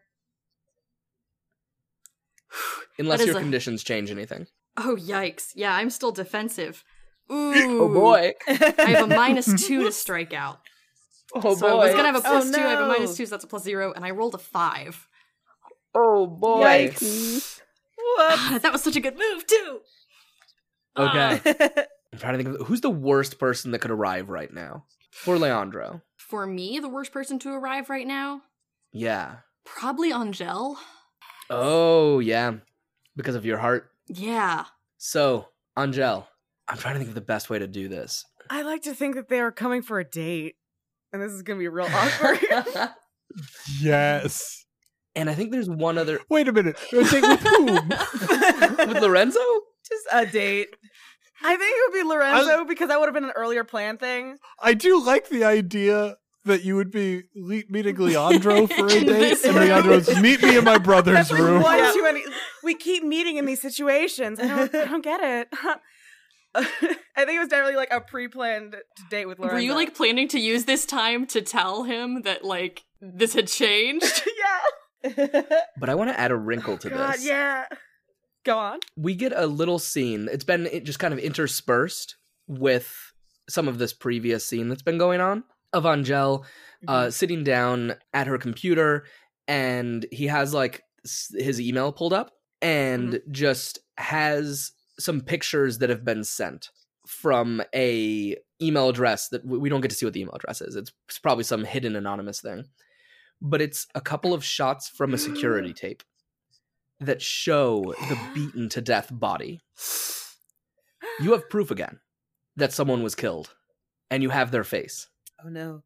[2.99, 4.47] unless your a- conditions change anything.
[4.77, 5.51] Oh, yikes.
[5.55, 6.83] Yeah, I'm still defensive.
[7.31, 7.53] Ooh.
[7.81, 8.33] Oh boy.
[8.47, 10.59] I have a minus two to strike out.
[11.33, 11.55] Oh boy.
[11.55, 12.61] so I was gonna have a Oh, plus two.
[12.61, 15.07] I have a minus two, so that's a plus zero, and I rolled a five.
[15.93, 16.63] Oh boy.
[16.63, 17.61] Yikes.
[18.61, 19.79] That was such a good move too.
[20.97, 21.41] Okay.
[21.45, 24.85] Uh, I'm trying to think of who's the worst person that could arrive right now.
[25.11, 26.01] For Leandro.
[26.27, 28.41] For me, the worst person to arrive right now,
[28.91, 29.37] Yeah.
[29.65, 30.77] probably Angel.
[31.49, 32.55] Oh yeah.
[33.15, 33.91] Because of your heart.
[34.07, 34.65] Yeah.
[34.97, 36.27] So, Angel,
[36.67, 38.25] I'm trying to think of the best way to do this.
[38.49, 40.55] I like to think that they are coming for a date,
[41.13, 42.39] and this is gonna be real awkward.
[43.81, 44.65] Yes.
[45.15, 46.77] and I think there's one other Wait a minute.
[46.91, 47.67] With whom?
[48.87, 49.39] with Lorenzo?
[49.89, 50.69] Just a date.
[51.45, 54.37] I think it would be Lorenzo because that would have been an earlier plan thing.
[54.61, 59.05] I do like the idea that you would be le- meeting Leandro for a In
[59.05, 59.55] date, and.
[59.55, 61.61] Leandro's meet me in my brother's That's room.
[61.63, 61.91] one Yeah.
[61.91, 62.23] too many.
[62.63, 64.39] We keep meeting in these situations.
[64.39, 65.47] I don't, I don't get it.
[66.57, 66.63] I
[67.25, 68.75] think it was definitely like a pre-planned
[69.09, 69.55] date with Lorenzo.
[69.55, 73.47] Were you like planning to use this time to tell him that like this had
[73.47, 74.23] changed?
[75.03, 75.41] yeah.
[75.79, 77.25] But I want to add a wrinkle to God, this.
[77.25, 77.65] yeah.
[78.45, 78.79] Go on.
[78.95, 80.29] we get a little scene.
[80.31, 82.15] It's been just kind of interspersed
[82.47, 83.13] with
[83.49, 86.45] some of this previous scene that's been going on of Angel
[86.87, 89.05] uh, sitting down at her computer,
[89.47, 90.83] and he has like
[91.33, 96.69] his email pulled up and just has some pictures that have been sent
[97.07, 100.75] from a email address that we don't get to see what the email address is.
[100.75, 102.65] It's probably some hidden anonymous thing,
[103.41, 106.03] but it's a couple of shots from a security tape
[106.99, 109.61] that show the beaten to death body.
[111.19, 111.99] You have proof again
[112.55, 113.53] that someone was killed,
[114.09, 115.07] and you have their face.
[115.43, 115.83] Oh no.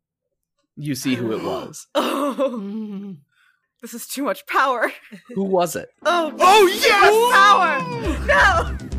[0.76, 1.88] You see who it was.
[1.96, 3.16] Oh,
[3.82, 4.92] this is too much power.
[5.36, 5.90] Who was it?
[6.06, 8.26] Oh, Oh yes, power.
[8.26, 8.99] No.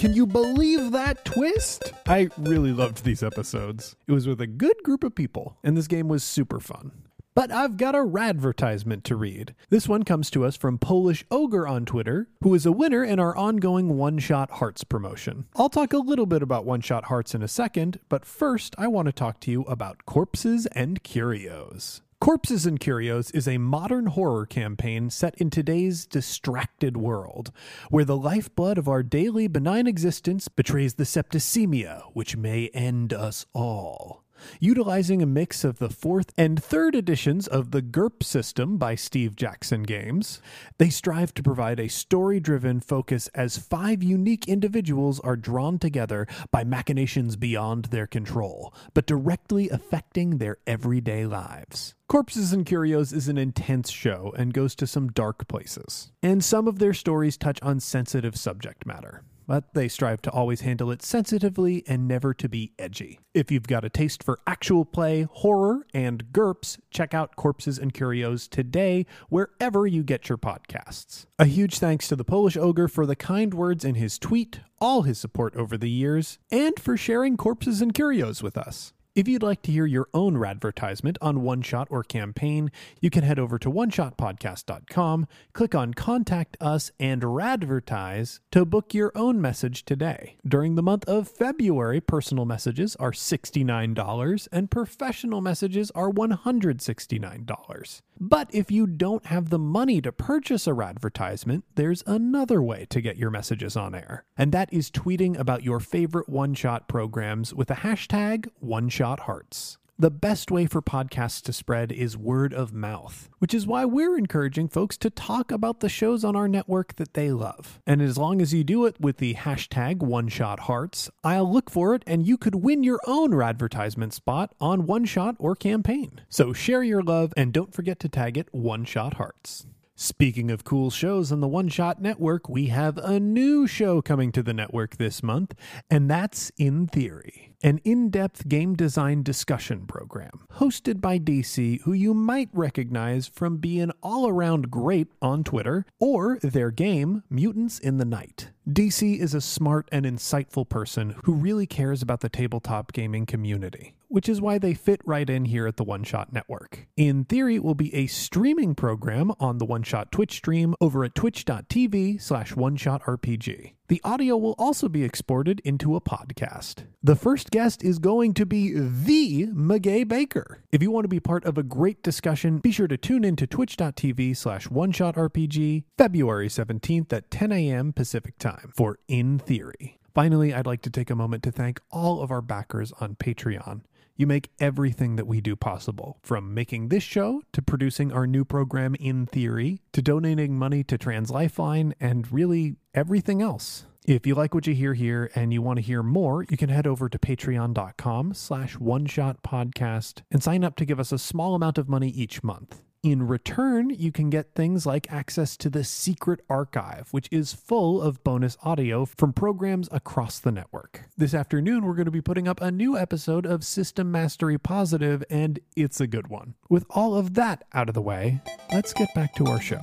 [0.00, 1.92] Can you believe that twist?
[2.06, 3.96] I really loved these episodes.
[4.06, 6.92] It was with a good group of people, and this game was super fun.
[7.34, 9.54] But I've got a radvertisement to read.
[9.68, 13.20] This one comes to us from Polish Ogre on Twitter, who is a winner in
[13.20, 15.44] our ongoing One Shot Hearts promotion.
[15.54, 18.88] I'll talk a little bit about One Shot Hearts in a second, but first I
[18.88, 22.00] want to talk to you about Corpses and Curios.
[22.20, 27.50] Corpses and Curios is a modern horror campaign set in today's distracted world,
[27.88, 33.46] where the lifeblood of our daily benign existence betrays the septicemia, which may end us
[33.54, 34.22] all.
[34.60, 39.36] Utilizing a mix of the fourth and third editions of the GURPS system by Steve
[39.36, 40.40] Jackson Games,
[40.78, 46.26] they strive to provide a story driven focus as five unique individuals are drawn together
[46.50, 51.94] by machinations beyond their control, but directly affecting their everyday lives.
[52.08, 56.10] Corpses and Curios is an intense show and goes to some dark places.
[56.22, 60.60] And some of their stories touch on sensitive subject matter but they strive to always
[60.60, 63.18] handle it sensitively and never to be edgy.
[63.34, 67.92] If you've got a taste for actual play, horror, and GURPS, check out Corpses and
[67.92, 71.26] Curios today wherever you get your podcasts.
[71.36, 75.02] A huge thanks to the Polish Ogre for the kind words in his tweet, all
[75.02, 78.92] his support over the years, and for sharing Corpses and Curios with us.
[79.12, 83.24] If you'd like to hear your own radvertisement on One Shot or campaign, you can
[83.24, 89.84] head over to oneshotpodcast.com, click on Contact Us, and Radvertise to book your own message
[89.84, 90.36] today.
[90.46, 98.02] During the month of February, personal messages are $69 and professional messages are $169.
[98.22, 103.00] But if you don't have the money to purchase a advertisement, there's another way to
[103.00, 107.54] get your messages on air, and that is tweeting about your favorite one shot programs
[107.54, 109.78] with the hashtag OneShotHearts.
[110.00, 114.16] The best way for podcasts to spread is word of mouth, which is why we're
[114.16, 117.82] encouraging folks to talk about the shows on our network that they love.
[117.86, 122.02] And as long as you do it with the hashtag OneShotHearts, I'll look for it
[122.06, 126.22] and you could win your own advertisement spot on One Shot or campaign.
[126.30, 129.66] So share your love and don't forget to tag it One Shot Hearts.
[129.96, 134.32] Speaking of cool shows on the One Shot Network, we have a new show coming
[134.32, 135.52] to the network this month,
[135.90, 141.92] and that's In Theory, an in depth game design discussion program hosted by DC, who
[141.92, 147.98] you might recognize from being all around great on Twitter or their game, Mutants in
[147.98, 148.50] the Night.
[148.68, 153.94] DC is a smart and insightful person who really cares about the tabletop gaming community,
[154.08, 156.86] which is why they fit right in here at the One Shot Network.
[156.96, 161.04] In theory, it will be a streaming program on the One Shot Twitch stream over
[161.04, 163.72] at twitch.tv slash one shot RPG.
[163.90, 166.84] The audio will also be exported into a podcast.
[167.02, 170.62] The first guest is going to be the Meguey Baker.
[170.70, 173.34] If you want to be part of a great discussion, be sure to tune in
[173.34, 177.92] to twitch.tv slash one shot RPG February 17th at 10 a.m.
[177.92, 179.98] Pacific time for In Theory.
[180.14, 183.80] Finally, I'd like to take a moment to thank all of our backers on Patreon.
[184.20, 188.44] You make everything that we do possible, from making this show to producing our new
[188.44, 193.86] program In Theory to donating money to Trans Lifeline and really everything else.
[194.04, 196.68] If you like what you hear here and you want to hear more, you can
[196.68, 201.18] head over to patreon.com slash one shot podcast and sign up to give us a
[201.18, 202.82] small amount of money each month.
[203.02, 208.02] In return, you can get things like access to the secret archive, which is full
[208.02, 211.04] of bonus audio from programs across the network.
[211.16, 215.24] This afternoon, we're going to be putting up a new episode of System Mastery Positive,
[215.30, 216.56] and it's a good one.
[216.68, 219.80] With all of that out of the way, let's get back to our show.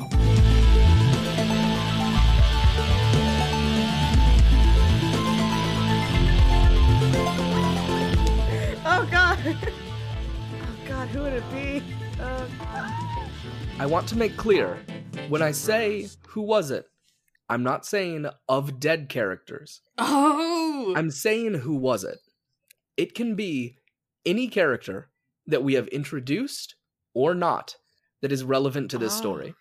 [8.85, 9.37] Oh god.
[10.59, 11.83] Oh god, who would it be?
[12.19, 12.45] Uh,
[13.79, 14.79] I want to make clear
[15.29, 16.85] when I say who was it,
[17.49, 19.81] I'm not saying of dead characters.
[19.97, 22.17] Oh, I'm saying who was it.
[22.97, 23.77] It can be
[24.25, 25.09] any character
[25.45, 26.75] that we have introduced
[27.13, 27.75] or not
[28.21, 29.17] that is relevant to this Oh.
[29.19, 29.53] story,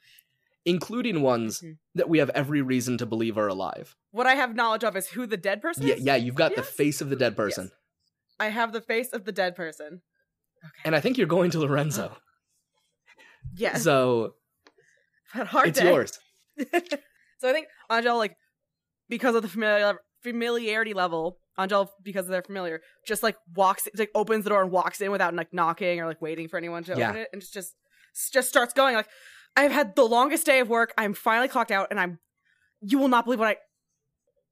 [0.65, 1.79] including ones Mhm.
[1.95, 3.97] that we have every reason to believe are alive.
[4.13, 6.03] what I have knowledge of is who the dead person Yeah, is.
[6.03, 7.71] yeah, you've got the face of the dead person.
[8.41, 10.01] I have the face of the dead person.
[10.65, 10.73] Okay.
[10.87, 12.17] And I think you're going to Lorenzo.
[13.55, 13.83] Yes.
[13.83, 14.35] So
[15.35, 15.89] but hard it's day.
[15.89, 16.19] yours.
[16.59, 18.37] so I think Angel, like,
[19.09, 24.45] because of the familiar familiarity level, Angel, because they're familiar, just like walks, like opens
[24.45, 27.11] the door and walks in without like knocking or like waiting for anyone to Yeah.
[27.11, 27.75] open it, and just just
[28.33, 29.09] just starts going like,
[29.57, 30.93] I've had the longest day of work.
[30.99, 32.19] I'm finally clocked out, and I'm.
[32.83, 33.57] You will not believe what I.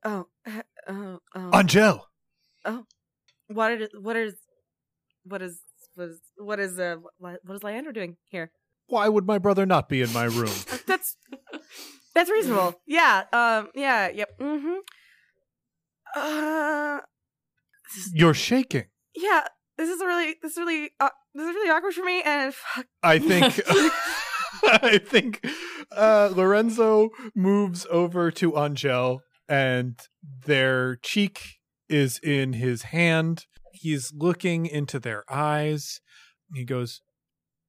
[0.05, 1.59] Oh, uh, oh, oh.
[1.59, 2.07] Angel!
[2.65, 2.85] Oh,
[3.49, 4.35] what is what is
[5.25, 5.61] what is
[5.95, 8.51] what is what is uh what, what is Leander doing here?
[8.87, 10.55] Why would my brother not be in my room?
[10.87, 11.17] That's
[12.15, 12.81] that's reasonable.
[12.87, 13.25] Yeah.
[13.33, 13.69] Um.
[13.75, 14.09] Yeah.
[14.09, 14.39] Yep.
[14.41, 14.75] Mm-hmm.
[16.17, 16.99] Uh.
[18.13, 18.85] You're shaking.
[19.17, 19.47] Yeah.
[19.77, 20.37] This is really.
[20.41, 20.91] This is really.
[21.01, 22.23] Uh, this is really awkward for me.
[22.23, 22.87] And fuck.
[23.03, 23.61] I think
[24.65, 25.45] I think
[25.91, 29.99] uh, Lorenzo moves over to Angel and
[30.47, 31.59] their cheek
[31.89, 33.47] is in his hand.
[33.73, 36.01] He's looking into their eyes.
[36.55, 37.01] He goes,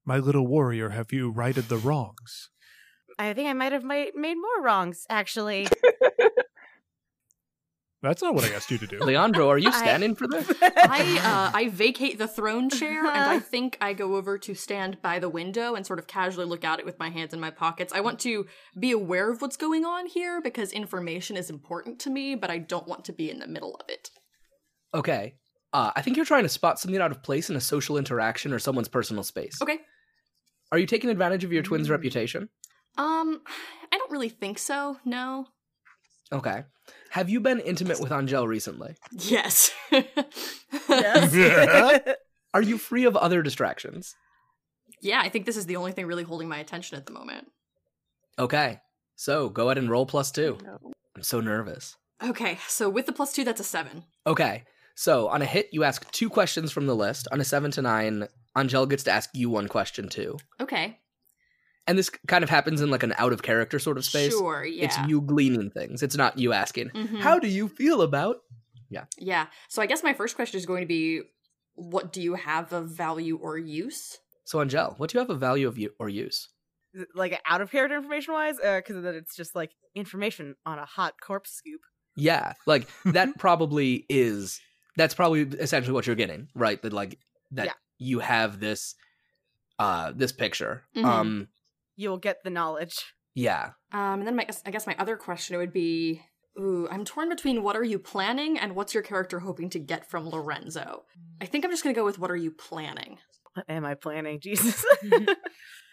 [0.05, 2.49] "My little warrior, have you righted the wrongs?"
[3.17, 5.05] I think I might have made made more wrongs.
[5.09, 5.67] Actually.
[8.01, 8.99] That's not what I asked you to do.
[8.99, 10.47] Leandro, are you I- standing for this?
[10.61, 15.01] I uh, I vacate the throne chair and I think I go over to stand
[15.01, 17.49] by the window and sort of casually look out it with my hands in my
[17.49, 17.91] pockets.
[17.93, 18.45] I want to
[18.79, 22.59] be aware of what's going on here because information is important to me, but I
[22.59, 24.11] don't want to be in the middle of it.
[24.93, 25.35] Okay.
[25.73, 28.53] Uh, I think you're trying to spot something out of place in a social interaction
[28.53, 29.59] or someone's personal space.
[29.63, 29.79] Okay.
[30.75, 31.91] Are you taking advantage of your twin's Mm.
[31.91, 32.49] reputation?
[32.97, 33.41] Um,
[33.93, 34.97] I don't really think so.
[35.05, 35.47] No.
[36.33, 36.65] Okay.
[37.11, 38.95] Have you been intimate with Angel recently?
[39.13, 39.71] Yes.
[40.89, 42.07] yes.
[42.53, 44.15] Are you free of other distractions?
[45.01, 47.47] yeah, I think this is the only thing really holding my attention at the moment.
[48.37, 48.81] Okay.
[49.15, 50.57] So go ahead and roll plus two.
[50.61, 50.77] No.
[51.15, 51.95] I'm so nervous.
[52.21, 54.03] Okay, so with the plus two, that's a seven.
[54.27, 54.63] Okay.
[54.95, 57.29] So on a hit, you ask two questions from the list.
[57.31, 58.27] On a seven to nine,
[58.57, 60.37] Angel gets to ask you one question too.
[60.61, 60.99] Okay.
[61.87, 64.31] And this kind of happens in like an out of character sort of space.
[64.31, 64.85] Sure, yeah.
[64.85, 66.01] It's you gleaning things.
[66.01, 67.19] It's not you asking, Mhm.
[67.19, 68.37] How do you feel about?
[68.89, 69.05] Yeah.
[69.17, 69.47] Yeah.
[69.69, 71.21] So I guess my first question is going to be
[71.75, 74.17] what do you have of value or use?
[74.45, 76.49] So Angel, what do you have of value of you or use?
[77.13, 81.15] like out of character information wise, because then it's just like information on a hot
[81.21, 81.81] corpse scoop.
[82.15, 84.61] Yeah, like that probably is.
[84.95, 86.81] That's probably essentially what you're getting, right?
[86.81, 87.19] That like
[87.51, 87.73] that Yeah.
[87.97, 88.95] You have this,
[89.79, 90.83] uh, this picture.
[90.95, 91.05] Mhm.
[91.05, 91.47] Um,
[91.97, 93.13] You'll get the knowledge.
[93.35, 93.71] yeah.
[93.91, 96.21] Um, and then my, I guess my other question would be,
[96.59, 100.09] ooh, I'm torn between what are you planning and what's your character hoping to get
[100.09, 101.03] from Lorenzo.
[101.41, 103.17] I think I'm just gonna go with what are you planning.
[103.53, 104.39] What am I planning?
[104.43, 104.83] Jesus.
[105.03, 105.35] I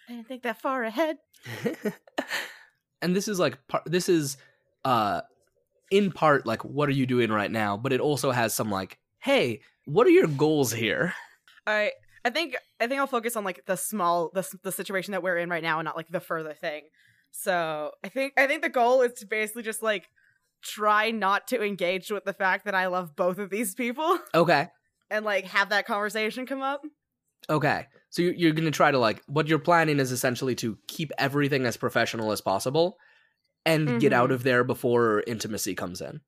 [0.08, 1.18] didn't think that far ahead.
[3.02, 4.36] and this is like part this is
[4.84, 5.20] uh
[5.90, 8.98] in part like what are you doing right now, but it also has some like
[9.20, 11.14] hey, what are your goals here?
[11.66, 11.92] All right.
[12.24, 15.38] I think I think I'll focus on like the small the the situation that we're
[15.38, 16.82] in right now and not like the further thing.
[17.30, 20.08] So I think I think the goal is to basically just like
[20.62, 24.68] try not to engage with the fact that I love both of these people Okay.
[25.10, 26.82] and like have that conversation come up.
[27.50, 27.86] Okay.
[28.10, 31.10] So you're, you're going to try to like what you're planning is essentially to keep
[31.18, 32.98] everything as professional as possible
[33.66, 34.34] and get out Mhm.
[34.34, 36.20] of there before intimacy comes in.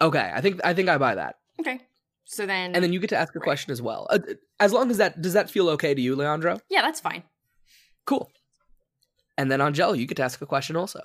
[0.00, 1.36] Okay, I think I think I buy that.
[1.60, 1.80] Okay.
[2.32, 3.44] So then, And then you get to ask a Right.
[3.44, 4.06] question as well.
[4.08, 4.20] Uh,
[4.60, 6.60] as long as that does that feel okay to you, Leandro?
[6.70, 7.24] yeah, that's fine.
[8.06, 8.30] Cool.
[9.36, 11.00] And then Angel, you get to ask a question also.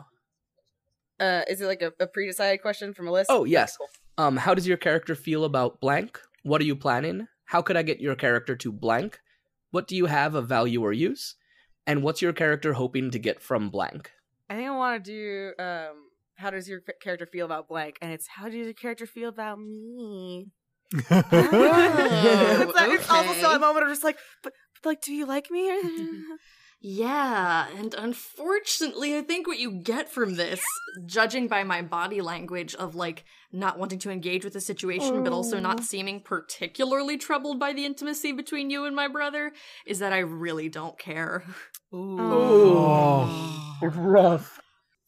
[1.20, 3.32] Uh, is it like a, a pre-decided question from a list?
[3.32, 3.76] Oh, yes.
[3.78, 3.88] Cool.
[4.20, 6.22] Um, how does your character feel about blank?
[6.44, 7.28] What are you planning?
[7.46, 9.20] How could I get your character to blank?
[9.72, 11.36] What do you have of value or use?
[11.88, 14.12] And what's your character hoping to get from blank?
[14.50, 15.96] I think I want to do um.
[16.38, 17.98] How does your character feel about blank?
[18.02, 20.52] And it's how does your character feel about me?
[20.94, 21.00] Oh,
[22.62, 25.26] it's, like, it's also so a moment of just like, but, but like, do you
[25.26, 25.72] like me?
[26.88, 30.62] Yeah, and unfortunately, I think what you get from this,
[31.08, 35.34] judging by my body language of like not wanting to engage with the situation, but
[35.34, 35.62] also Oh.
[35.62, 39.52] not seeming particularly troubled by the intimacy between you and my brother,
[39.88, 41.44] is that I really don't care.
[41.92, 43.80] Oh.
[43.82, 44.60] rough.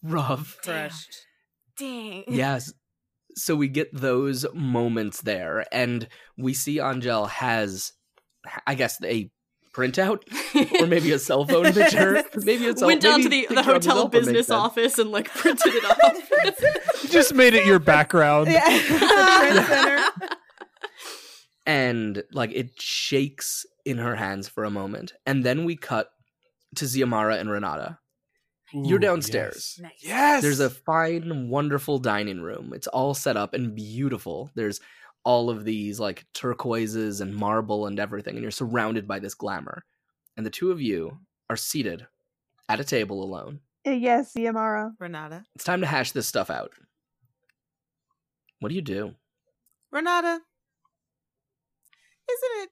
[0.01, 0.57] Rough.
[0.63, 1.15] Crushed.
[1.77, 2.23] Dang.
[2.27, 2.73] Yes.
[3.37, 6.07] So we get those moments there, and
[6.37, 7.93] we see Angel has,
[8.65, 9.29] I guess, a
[9.77, 10.23] printout
[10.81, 12.23] or maybe a cell phone picture.
[12.35, 14.11] Maybe a cell Went down to maybe the, the picture of his hotel cell phone
[14.11, 17.03] makes business office and like printed it off.
[17.03, 18.47] You just made it your background.
[18.47, 20.09] Yeah.
[21.67, 26.09] And like it shakes in her hands for a moment, and then we cut
[26.75, 27.99] to Ziamara and Renata.
[28.73, 29.79] You're Ooh, downstairs.
[29.81, 29.91] Nice.
[29.99, 30.41] Yes.
[30.41, 32.73] There's a fine, wonderful dining room.
[32.75, 34.51] It's all set up and beautiful.
[34.55, 34.81] There's
[35.23, 39.85] all of these like turquoises and marble and everything, and you're surrounded by this glamour.
[40.35, 41.17] And the two of you
[41.49, 42.05] are seated
[42.69, 43.61] at a table alone.
[43.85, 44.91] Uh, Yes, Ziamara.
[44.99, 45.45] Renata.
[45.55, 46.71] It's time to hash this stuff out.
[48.59, 49.15] What do you do?
[49.91, 50.41] Renata.
[52.29, 52.69] Isn't it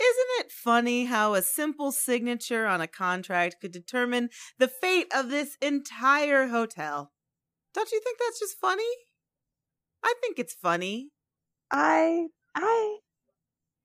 [0.00, 5.30] isn't it funny how a simple signature on a contract could determine the fate of
[5.30, 7.12] this entire hotel?
[7.74, 8.82] Don't you think that's just funny?
[10.04, 11.10] I think it's funny.
[11.70, 12.98] I I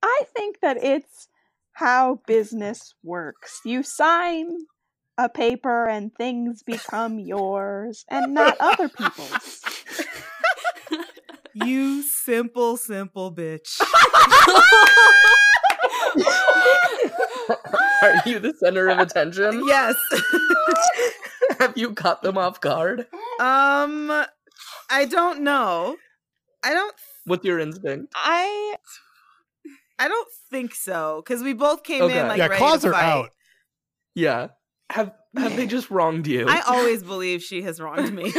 [0.01, 1.27] I think that it's
[1.73, 3.59] how business works.
[3.65, 4.49] You sign
[5.17, 9.61] a paper and things become yours and not other people's.
[11.55, 13.79] You simple, simple bitch.
[18.01, 19.63] Are you the center of attention?
[19.65, 19.95] yes.
[21.59, 23.07] Have you caught them off guard?
[23.39, 24.09] um
[24.89, 25.97] I don't know.
[26.63, 26.95] I don't
[27.25, 28.11] What's your instinct?
[28.15, 28.75] I
[29.99, 32.19] I don't think so cuz we both came Okay.
[32.19, 33.03] in like yeah, ready claws to are fight.
[33.03, 33.29] out.
[34.15, 34.47] Yeah.
[34.89, 36.45] Have have they just wronged you?
[36.47, 38.31] I always believe she has wronged me.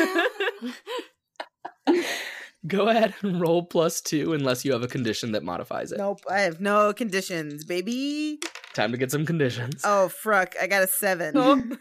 [2.67, 5.99] Go ahead and roll plus two unless you have a condition that modifies it.
[5.99, 8.39] nope, I have no conditions, baby.
[8.73, 9.83] Time to get some conditions.
[9.85, 10.55] Oh, fruck.
[10.61, 11.37] I got a seven.
[11.37, 11.63] Oh.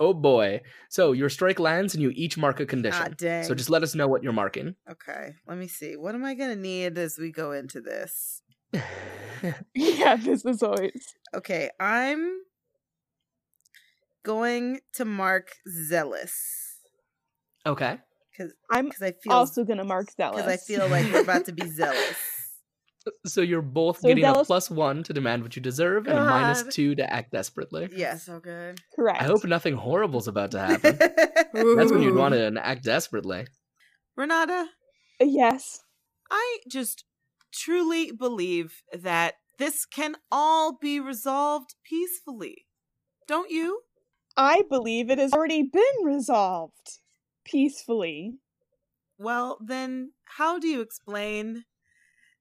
[0.00, 0.60] Oh boy.
[0.90, 3.02] So your strike lands and you each mark a condition.
[3.04, 3.42] Ah, dang.
[3.42, 4.76] So just let us know what you're marking.
[4.88, 5.96] Okay, let me see.
[5.96, 8.40] What am I going to need as we go into this?
[9.74, 12.42] yeah, this is always Okay, I'm
[14.22, 16.78] going to mark zealous
[17.66, 17.98] okay.
[18.38, 20.42] Because I'm I feel also gonna mark zealous.
[20.44, 22.16] because I feel like we're about to be zealous.
[23.26, 26.70] So you're both So getting a plus one to demand what you deserve and a
[26.70, 27.88] two to act desperately.
[27.92, 28.80] Yes, so good.
[28.94, 29.22] correct.
[29.22, 30.96] I hope nothing horrible's about to happen.
[30.98, 33.46] That's when you'd want to act desperately.
[34.16, 34.66] Renata,
[35.20, 35.80] uh, Yes.
[36.30, 37.04] I just
[37.54, 42.66] truly believe that this can all be resolved peacefully.
[43.26, 43.80] Don't you?
[44.36, 46.98] I believe it has already been resolved
[47.50, 48.34] peacefully.
[49.18, 51.64] Well, then how do you explain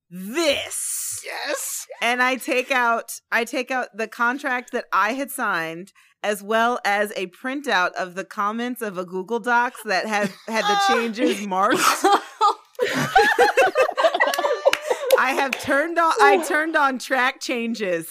[0.10, 1.22] this?
[1.26, 1.86] Yes.
[2.02, 5.92] And I take out I take out the contract that I had signed
[6.24, 10.64] as well as a printout of the comments of a Google Docs that had had
[10.64, 11.80] the changes marked.
[15.28, 18.10] I have turned on I turned on track changes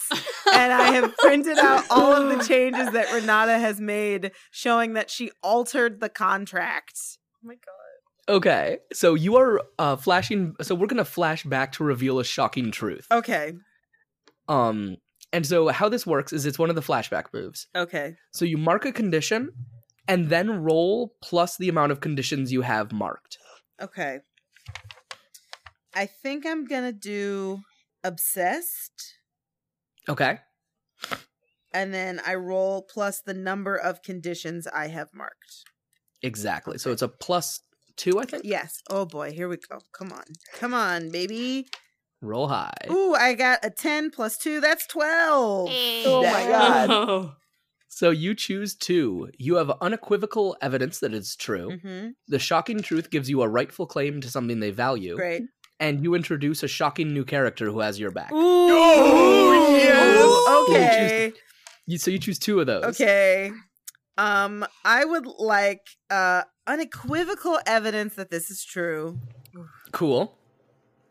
[0.53, 5.09] and I have printed out all of the changes that Renata has made showing that
[5.09, 6.93] she altered the contract.
[7.37, 8.35] Oh my god.
[8.37, 8.81] Okay.
[8.93, 12.71] So you are uh flashing so we're going to flash back to reveal a shocking
[12.71, 13.07] truth.
[13.11, 13.55] Okay.
[14.47, 14.99] Um
[15.33, 17.67] and so how this works is it's one of the flashback moves.
[17.75, 18.17] Okay.
[18.33, 19.53] So you mark a condition
[20.07, 23.39] and then roll plus the amount of conditions you have marked.
[23.81, 24.19] Okay.
[25.97, 27.61] I think I'm gonna do
[28.05, 29.15] obsessed,
[30.09, 30.39] Okay.
[31.73, 35.65] and then I roll plus the number of conditions I have marked.
[36.23, 36.79] Exactly.
[36.79, 37.61] So it's a plus
[37.97, 38.45] two, I think.
[38.45, 38.83] Yes.
[38.91, 39.79] Oh boy, here we go.
[39.93, 40.25] Come on,
[40.55, 41.67] come on, baby.
[42.23, 42.73] Roll high.
[42.91, 44.61] Ooh, I got a ten plus two.
[44.61, 45.71] That's twelve.
[45.73, 46.91] Oh my god.
[46.91, 47.35] Oh.
[47.89, 49.31] So you choose two.
[49.39, 51.71] You have unequivocal evidence that it's true.
[51.71, 52.09] Mm-hmm.
[52.29, 55.17] The shocking truth gives you a rightful claim to something they value.
[55.17, 55.45] Great.
[55.79, 58.33] And you introduce a shocking new character who has your back.
[58.33, 58.37] Ooh.
[58.39, 60.71] Oh, Ooh, yes.
[60.71, 61.33] Okay.
[61.87, 62.85] You, so you choose two of those.
[62.85, 63.53] Okay.
[64.19, 69.19] Um, I would like uh unequivocal evidence that this is true.
[69.93, 70.37] Cool.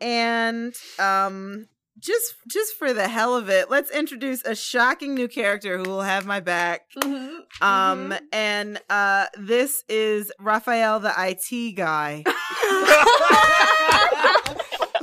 [0.00, 1.66] And um
[1.98, 6.02] just just for the hell of it, let's introduce a shocking new character who will
[6.02, 6.90] have my back.
[6.96, 7.64] Mm-hmm.
[7.64, 12.24] Um and uh this is Raphael the IT guy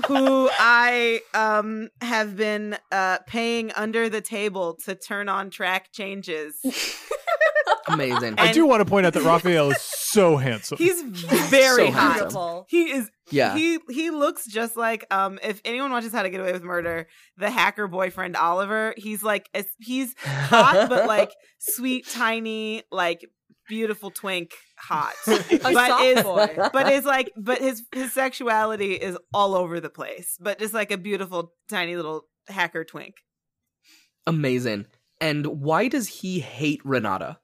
[0.07, 6.55] who I um have been uh paying under the table to turn on track changes.
[7.87, 8.35] Amazing.
[8.39, 10.77] I do want to point out that Raphael is so handsome.
[10.77, 12.15] He's very So hot.
[12.19, 12.63] handsome.
[12.67, 13.55] He is yeah.
[13.55, 17.07] he he looks just like um if anyone watches How to Get Away with Murder,
[17.37, 23.25] the hacker boyfriend Oliver, he's like as- he's hot but like sweet tiny like
[23.67, 25.13] beautiful twink hot.
[25.25, 26.23] but is
[26.73, 30.37] but is like but his his sexuality is all over the place.
[30.39, 33.15] But just like a beautiful tiny little hacker twink.
[34.25, 34.87] Amazing.
[35.19, 37.39] And why does he hate Renata?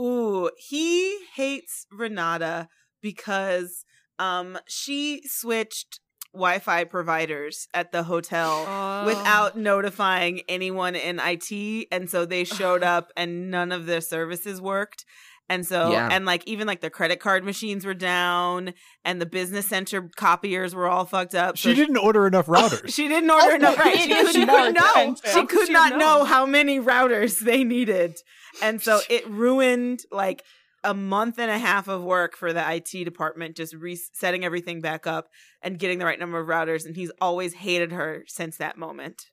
[0.00, 2.68] Ooh, he hates Renata
[3.02, 3.84] because
[4.18, 6.00] um she switched
[6.34, 9.04] Wi-Fi providers at the hotel Oh.
[9.04, 14.60] without notifying anyone in IT and so they showed up and none of their services
[14.60, 15.04] worked.
[15.52, 16.08] And so Yeah.
[16.10, 18.72] and like even like the credit card machines were down
[19.04, 21.56] and the business center copiers were all fucked up.
[21.58, 22.94] she so didn't order enough oh, routers.
[22.94, 23.78] she didn't order oh, enough.
[23.84, 23.98] Right.
[23.98, 25.16] She, It is she more couldn't know.
[25.24, 25.98] She How could she not know?
[25.98, 28.16] know how many routers they needed.
[28.62, 30.42] And so it ruined like
[30.84, 35.06] a month and a half of work for the IT department, just resetting everything back
[35.06, 35.28] up
[35.62, 36.86] and getting the right number of routers.
[36.86, 39.26] And he's always hated her since that moment.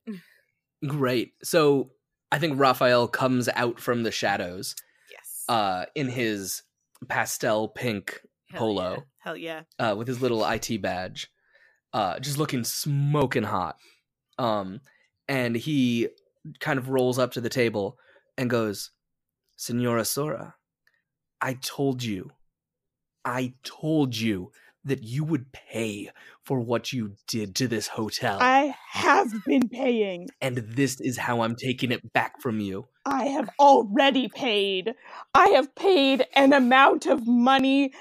[0.86, 1.32] Great.
[1.42, 1.90] So
[2.30, 4.84] I think Raphael comes out from the shadows Yes.
[5.50, 6.62] Uh, in his
[7.08, 8.20] pastel pink
[8.50, 8.90] Hell polo.
[8.92, 9.00] yeah.
[9.18, 9.62] Hell yeah.
[9.80, 11.28] uh, with his little IT badge,
[11.92, 13.76] uh, just looking smoking hot.
[14.38, 14.80] Um,
[15.28, 16.08] and he
[16.60, 17.98] kind of rolls up to the table
[18.38, 18.92] and goes,
[19.56, 20.54] Senora Sora,
[21.40, 22.30] I told you,
[23.24, 24.52] I told you
[24.84, 26.10] that you would pay
[26.42, 28.38] for what you did to this hotel.
[28.40, 30.28] I have been paying.
[30.40, 32.86] and this is how I'm taking it back from you.
[33.04, 34.94] I have already paid.
[35.34, 37.92] I have paid an amount of money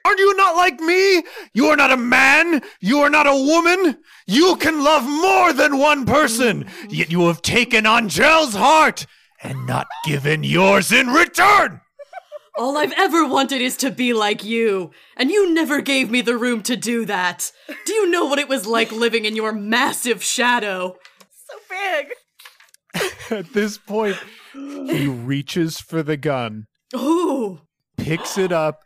[0.05, 1.24] Are you not like me?
[1.53, 2.61] You are not a man.
[2.80, 3.97] You are not a woman.
[4.28, 6.68] You can love more than one person.
[6.89, 9.05] Yet you have taken Angel's heart
[9.41, 11.82] and not given yours in return.
[12.55, 16.38] All I've ever wanted is to be like you, and you never gave me the
[16.38, 17.51] room to do that.
[17.86, 20.95] Do you know what it was like living in your massive shadow?
[21.47, 23.11] So big.
[23.32, 24.18] At this point,
[24.53, 27.61] he reaches for the gun, Ooh.
[27.97, 28.84] picks it up,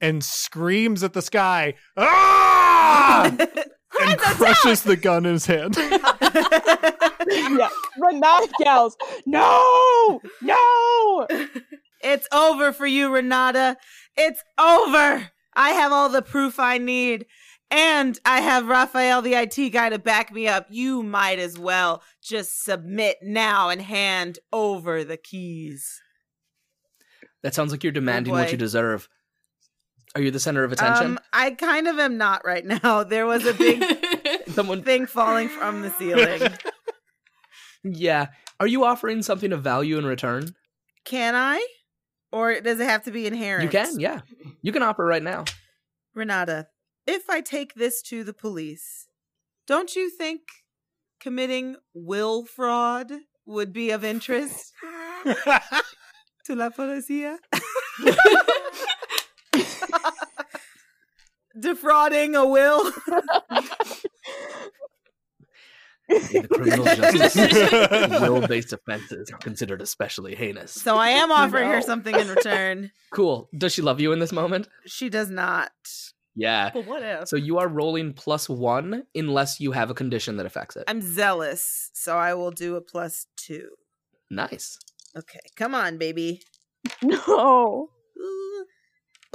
[0.00, 3.34] and screams at the sky, "Ah!"
[4.00, 5.76] and crushes the gun in his hand.
[7.28, 7.68] yeah.
[7.98, 10.20] Renata yells, No!
[10.42, 11.26] No!
[12.02, 13.76] It's over for you, Renata.
[14.16, 15.30] It's over.
[15.54, 17.26] I have all the proof I need.
[17.68, 20.66] And I have Raphael, the IT guy, to back me up.
[20.70, 26.00] You might as well just submit now and hand over the keys.
[27.42, 29.08] That sounds like you're demanding what you deserve.
[30.16, 31.06] Are you the center of attention?
[31.08, 33.04] Um, I kind of am not right now.
[33.16, 33.84] There was a big
[34.48, 36.54] Someone, thing falling from the ceiling.
[37.84, 38.28] yeah.
[38.58, 40.54] Are you offering something of value in return?
[41.04, 41.64] Can I?
[42.32, 43.64] Or does it have to be inherent?
[43.64, 44.22] You can, yeah.
[44.62, 45.44] You can offer right now.
[46.14, 46.68] Renata,
[47.06, 49.08] if I take this to the police,
[49.66, 50.40] don't you think
[51.20, 53.12] committing will fraud
[53.44, 54.72] would be of interest
[56.46, 57.36] to la policía?
[61.58, 62.92] Defrauding a will?
[66.08, 70.72] In the criminal justice, will-based offenses are considered especially heinous.
[70.72, 72.92] So I am offering her something in return.
[73.10, 73.48] Cool.
[73.56, 74.68] Does she love you in this moment?
[74.86, 75.72] She does not.
[76.36, 76.70] Yeah.
[76.72, 77.28] But what if?
[77.28, 80.84] So you are rolling plus one unless you have a condition that affects it.
[80.86, 83.70] I'm zealous, so I will do a plus two.
[84.30, 84.78] Nice.
[85.16, 86.42] Okay, come on, baby.
[87.02, 87.88] No.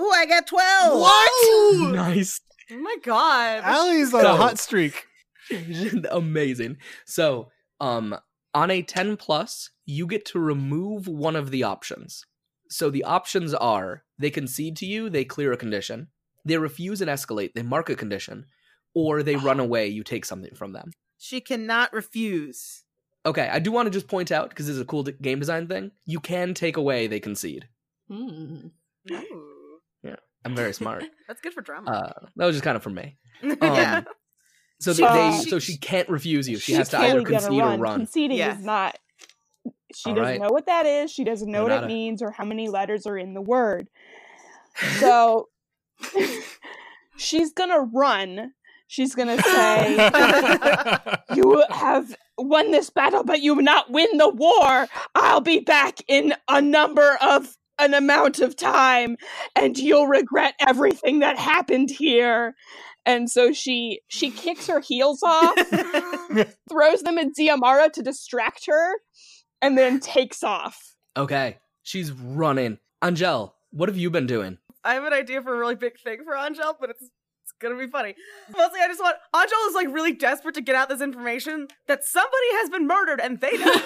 [0.01, 0.99] Ooh, Ooh, I got 12.
[0.99, 1.95] What?
[1.95, 2.41] Nice.
[2.71, 3.61] Oh my god.
[3.63, 5.05] Allie's on So- a hot streak.
[6.11, 6.77] Amazing.
[7.05, 7.49] So,
[7.79, 8.15] um,
[8.53, 12.25] on a 10 plus, you get to remove one of the options.
[12.69, 16.07] So the options are they concede to you, they clear a condition,
[16.45, 18.45] they refuse and escalate, they mark a condition,
[18.93, 20.91] or they run away, you take something from them.
[21.17, 22.83] She cannot refuse.
[23.25, 25.39] Okay, I do want to just point out because this is a cool d- game
[25.39, 25.91] design thing.
[26.05, 27.67] You can take away, they concede.
[28.09, 28.67] Hmm.
[30.45, 30.49] Ooh.
[30.49, 31.03] I'm very smart.
[31.27, 31.91] That's good for drama.
[31.91, 33.17] Uh, that was just kind of for me.
[33.43, 33.97] yeah.
[33.97, 34.05] Um,
[34.79, 36.57] so She- they, uh, they so she can't refuse you.
[36.57, 37.79] She, She's has to either concede run.
[37.79, 37.99] or run.
[37.99, 38.59] Conceding Yes.
[38.59, 38.97] is not.
[39.93, 40.41] She All doesn't right.
[40.41, 41.11] know what that is.
[41.11, 41.87] She doesn't know what it Renata.
[41.87, 43.87] means or how many letters are in the word.
[44.99, 45.49] So
[47.17, 48.53] she's gonna run.
[48.87, 50.09] She's gonna say,
[51.35, 54.87] "You have won this battle, but you will not win the war.
[55.15, 59.17] I'll be back in a number of an amount of time,
[59.55, 62.55] and you'll regret everything that happened here."
[63.05, 65.55] And so she she kicks her heels off,
[66.69, 68.93] throws them at Ziamara to distract her,
[69.61, 70.95] and then takes off.
[71.17, 72.77] Okay, she's running.
[73.03, 74.59] Angel, what have you been doing?
[74.83, 77.11] I have an idea for a really big thing for Angel, but it's it's
[77.61, 78.15] gonna be funny.
[78.55, 82.03] Mostly, I just want Angel is like really desperate to get out this information that
[82.03, 83.71] somebody has been murdered and they know.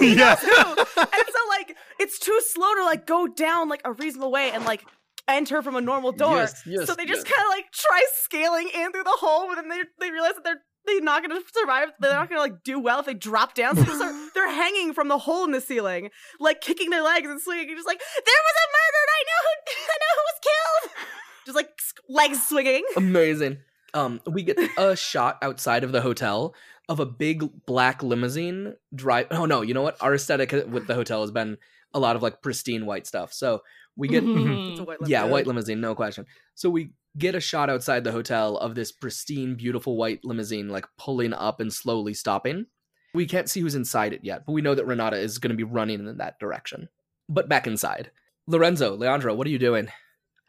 [0.00, 0.34] Yeah.
[0.34, 1.00] knows who.
[1.00, 4.64] And so like it's too slow to like go down like a reasonable way and
[4.64, 4.84] like
[5.28, 6.36] enter from a normal door.
[6.36, 7.32] Yes, yes, so they just yes.
[7.34, 10.44] kind of like try scaling in through the hole, but then they they realize that
[10.44, 11.88] they're they're not gonna survive.
[12.00, 13.76] They're not gonna like do well if they drop down.
[13.76, 16.10] So they just start- they're hanging from the hole in the ceiling,
[16.40, 17.76] like kicking their legs and swinging.
[17.76, 19.02] Just like there was a murder.
[19.10, 19.52] I know who
[19.92, 21.19] I know who was killed.
[21.50, 22.84] Just like legs swinging.
[22.96, 23.58] Amazing.
[23.92, 26.54] Um, we get a shot outside of the hotel
[26.88, 29.26] of a big black limousine drive.
[29.32, 29.96] Oh no, you know what?
[30.00, 31.58] Our aesthetic with the hotel has been
[31.92, 33.32] a lot of like pristine white stuff.
[33.32, 33.62] So
[33.96, 34.70] we get Mhm.
[34.70, 36.24] It's a white yeah, white limousine, no question.
[36.54, 40.86] So we get a shot outside the hotel of this pristine, beautiful white limousine, like
[40.96, 42.66] pulling up and slowly stopping.
[43.12, 45.56] We can't see who's inside it yet, but we know that Renata is going to
[45.56, 46.88] be running in that direction.
[47.28, 48.12] But back inside,
[48.46, 49.88] Lorenzo, Leandro, what are you doing?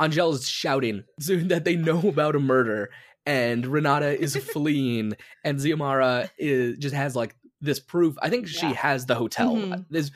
[0.02, 2.90] Angel's shouting so that they know about a murder,
[3.26, 8.16] and Renata is fleeing, and Ziamara is just has like this proof.
[8.22, 8.74] I think she Yeah.
[8.74, 9.56] has the hotel.
[9.56, 9.86] Mhm.
[9.90, 10.12] There's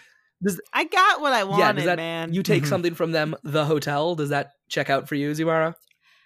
[0.74, 2.34] I got what I wanted, yeah, does that man.
[2.34, 2.68] you take Mhm.
[2.68, 4.16] something from them, the hotel?
[4.16, 5.74] Does that check out for you, Ziamara?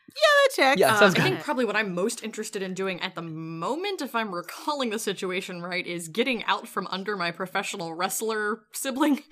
[0.09, 0.77] Yeah, that check.
[0.79, 1.23] Yeah, Uh, sounds I good.
[1.23, 4.97] think probably what I'm most interested in doing at the moment, if I'm recalling the
[4.99, 9.21] situation right, is getting out from under my professional wrestler sibling.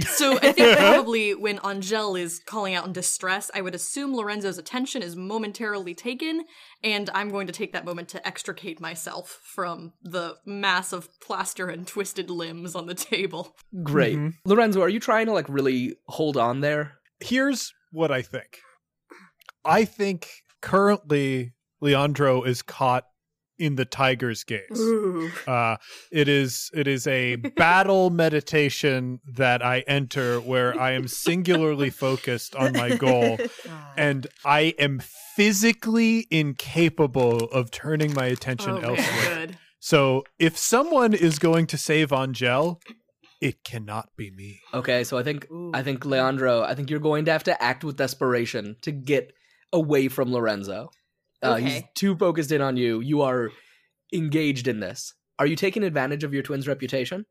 [0.00, 4.58] so I think probably when Angel is calling out in distress, I would assume Lorenzo's
[4.58, 6.44] attention is momentarily taken,
[6.82, 11.68] and I'm going to take that moment to extricate myself from the mass of plaster
[11.68, 13.56] and twisted limbs on the table.
[13.82, 14.18] Great.
[14.18, 14.34] Mhm.
[14.44, 16.98] Lorenzo, are you trying to like really hold on there?
[17.20, 18.58] Here's what I think.
[19.64, 20.28] I think
[20.60, 23.06] currently Leandro is caught
[23.62, 24.80] in the tiger's gaze.
[25.46, 25.76] Uh,
[26.10, 32.56] it is it is a battle meditation that I enter where I am singularly focused
[32.56, 33.38] on my goal,
[33.96, 35.00] and I am
[35.36, 39.46] physically incapable of turning my attention Oh, elsewhere.
[39.46, 39.58] good.
[39.78, 42.80] So if someone is going to save Angel,
[43.40, 44.60] it cannot be me.
[44.74, 45.70] Okay, so I think Ooh.
[45.74, 49.32] I think Leandro, I think you're going to have to act with desperation to get
[49.72, 50.90] away from Lorenzo.
[51.42, 53.00] Uh, He's too focused in on you.
[53.00, 53.50] You are
[54.12, 55.14] engaged in this.
[55.38, 57.26] Are you taking advantage of your twin's reputation?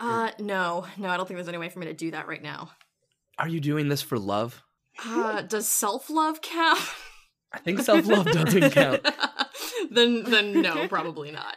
[0.00, 2.42] Uh, no, no, I don't think there's any way for me to do that right
[2.42, 2.70] now.
[3.38, 4.62] Are you doing this for love?
[5.04, 6.80] Uh, does self love count?
[7.52, 9.06] I think self love doesn't count.
[9.90, 11.56] then, then no, probably not.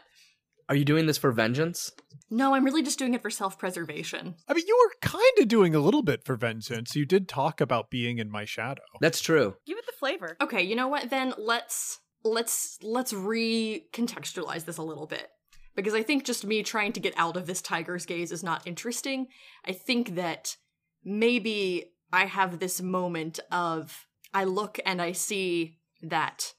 [0.70, 1.92] Are you doing this for vengeance?
[2.30, 4.36] No, I'm really just doing it for self preservation.
[4.48, 6.96] I mean, you were kind of doing a little bit for vengeance.
[6.96, 8.82] You did talk about being in my shadow.
[9.00, 9.56] That's true.
[9.66, 10.36] Give it the flavor.
[10.42, 11.10] Okay, you know what?
[11.10, 15.30] Then let's let's let's recontextualize this a little bit
[15.76, 18.68] because I think just me trying to get out of this tiger's gaze is not
[18.68, 19.28] interesting.
[19.64, 20.58] I think that
[21.06, 26.54] maybe I have this moment of I look and I see that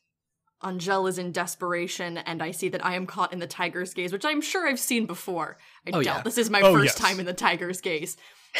[0.65, 4.13] Angel is in desperation, and I see that I am caught in the tiger's gaze,
[4.13, 5.57] which I'm sure I've seen before.
[5.87, 6.23] I Oh, doubt yeah.
[6.23, 7.09] this is my Oh, first yes.
[7.09, 8.17] time in the tiger's gaze.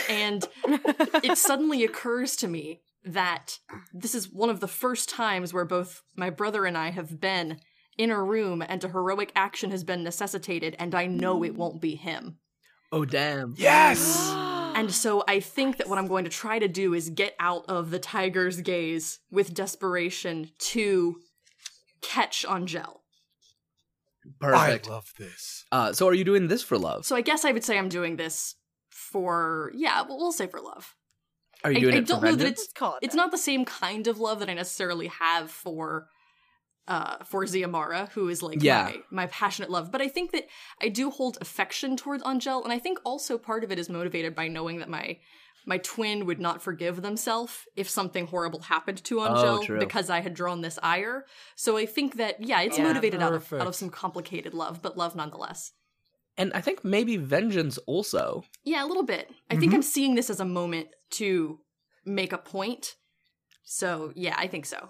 [0.09, 0.47] And
[1.25, 3.59] it suddenly occurs to me that
[3.93, 7.59] this is one of the first times where both my brother and I have been
[7.97, 11.57] in a room and a heroic action has been necessitated, and I know it mm.
[11.57, 12.39] won't be him.
[12.93, 13.55] Oh damn.
[13.57, 14.33] Yes.
[14.75, 17.65] And so I think that what I'm going to try to do is get out
[17.69, 21.17] of the tiger's gaze with desperation to
[22.03, 23.03] catch Angel.
[24.41, 24.89] Perfect.
[24.89, 25.65] I love this.
[25.73, 27.07] Uh, so are you doing this for love?
[27.07, 28.57] So I guess I would say I'm doing this
[28.91, 30.95] for yeah, we'll, we'll say for love.
[31.65, 33.07] Are you I- doing I it don't for know that it's- Let's it.
[33.07, 36.09] It's not the same kind of love that I necessarily have for
[36.87, 38.85] uh for Ziamara, who is like Yeah.
[39.11, 39.91] my, my passionate love.
[39.93, 40.45] But I think that
[40.83, 44.35] I do hold affection towards Angel, and I think also part of it is motivated
[44.35, 45.19] by knowing that my
[45.69, 50.21] my twin would not forgive themselves if something horrible happened to Angel Oh, because I
[50.21, 51.27] had drawn this ire.
[51.55, 54.81] So I think that yeah, it's Yeah, motivated out of out of some complicated love,
[54.83, 55.73] but love nonetheless.
[56.37, 58.45] And I think maybe vengeance also.
[58.65, 59.29] Yeah, a little bit.
[59.29, 59.61] I Mm-hmm.
[59.61, 61.61] think I'm seeing this as a moment to
[62.05, 62.95] make a point.
[63.63, 64.89] So yeah, I think so.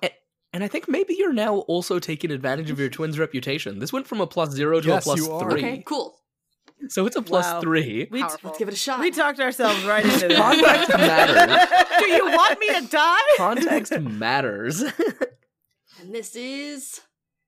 [0.52, 3.80] And I think maybe you're now also taking advantage of your twin's reputation.
[3.80, 5.50] This went from a plus zero to Yes, a plus you are.
[5.50, 5.58] three.
[5.60, 6.18] Okay, cool.
[6.88, 7.60] So it's a plus Wow.
[7.60, 8.08] three.
[8.10, 8.40] We, Powerful.
[8.50, 9.00] Let's give it a shot.
[9.00, 10.38] we talked ourselves right into this.
[10.38, 11.68] Context matters.
[11.98, 13.18] Do you want me to die?
[13.36, 14.82] Context matters.
[16.00, 17.00] and this is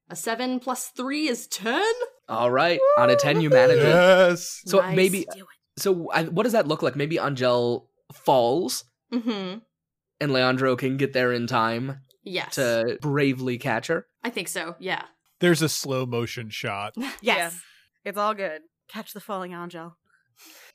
[0.09, 1.83] a seven plus three is ten.
[2.29, 2.81] All right.
[2.99, 3.83] On a 10, you manage it.
[3.89, 4.63] Yes.
[4.67, 4.95] So Nice.
[4.97, 5.27] maybe,
[5.77, 6.95] so I, what does that look like?
[6.97, 9.59] Maybe Angel falls Mm-hmm.
[10.21, 12.55] and Leandro can get there in time Yes.
[12.55, 14.07] to bravely catch her.
[14.23, 14.77] I think so.
[14.79, 15.03] Yeah.
[15.41, 16.95] There's a slow motion shot.
[17.23, 17.61] Yes.
[18.05, 18.61] It's all good.
[18.91, 19.97] Catch the falling angel.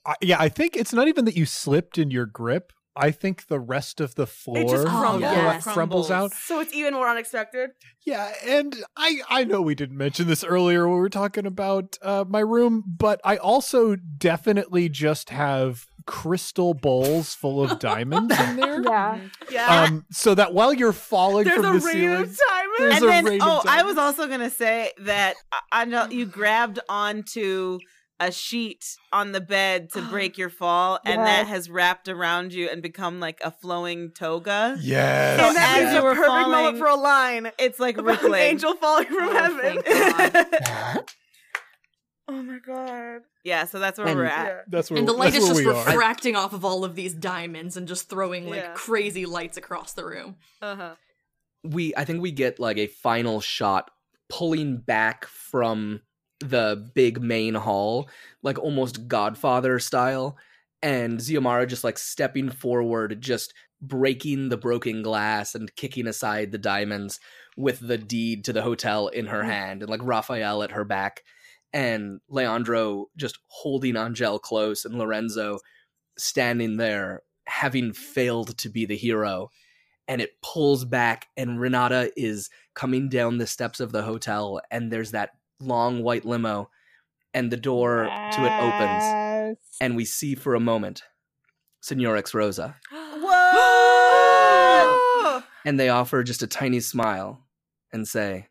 [0.05, 2.71] I, yeah, I think it's not even that you slipped in your grip.
[2.97, 5.21] I think the rest of the floor It just Oh, crumbles.
[5.21, 5.63] yes.
[5.65, 6.31] crumbles out.
[6.33, 7.71] So it's even more unexpected.
[8.05, 11.97] Yeah, and I I know we didn't mention this earlier when we were talking about
[12.01, 18.55] uh, my room, but I also definitely just have crystal bowls full of diamonds in
[18.61, 18.81] there.
[18.81, 19.19] Yeah.
[19.51, 19.81] Yeah.
[19.83, 22.67] Um, so that while you're falling There's from a the rain ceiling, of time.
[22.77, 25.85] There's and a then, rain of oh, I was also gonna say that I, I
[25.85, 27.79] know you grabbed onto
[28.19, 32.69] a sheet on the bed to break your fall, and that has wrapped around you
[32.69, 34.77] and become like a flowing toga.
[34.79, 37.51] yes, So and that as is you a were perfect falling- moment for a line.
[37.59, 41.03] It's like About an angel falling from Oh, heaven.
[42.27, 43.21] oh my god.
[43.43, 44.45] Yeah, so that's where And- we're at.
[44.47, 44.61] Yeah.
[44.67, 45.85] that's where and the light is just where we are.
[45.85, 48.73] refracting off of all of these diamonds and just throwing like Yeah.
[48.73, 50.37] crazy lights across the room.
[50.61, 50.95] Uh-huh.
[51.63, 53.91] we I think we get like a final shot
[54.29, 56.01] pulling back from
[56.39, 58.09] the big main hall,
[58.43, 60.37] like almost Godfather style,
[60.81, 66.57] and Ziamara just like stepping forward, just breaking the broken glass and kicking aside the
[66.57, 67.19] diamonds
[67.57, 69.49] with the deed to the hotel in her mm-hmm.
[69.49, 71.23] hand, and like Raphael at her back,
[71.73, 75.59] and Leandro just holding Angel close, and Lorenzo
[76.17, 79.49] standing there, having failed to be the hero
[80.07, 84.91] and it pulls back and Renata is coming down the steps of the hotel and
[84.91, 86.69] there's that long white limo
[87.33, 91.03] and the door to it opens and we see for a moment
[91.83, 92.75] Senorix Rosa
[94.15, 95.43] Whoa!
[95.65, 97.45] and they offer just a tiny smile
[97.91, 98.47] and say,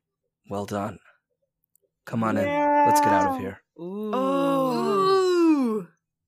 [0.49, 0.99] "Well done.
[2.07, 2.47] Come on in.
[2.87, 4.15] Let's get out of here." Ooh.
[4.15, 5.87] Ooh.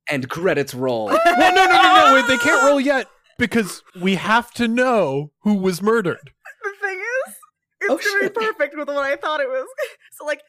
[0.09, 1.07] And credits roll.
[1.07, 3.09] well, no, no, no, no, wait, they can't roll yet
[3.39, 6.31] because we have to know who was murdered.
[6.63, 7.35] The thing is,
[7.81, 8.35] it's Oh, gonna shit.
[8.35, 9.67] be perfect with what I thought it was.
[10.13, 10.43] So like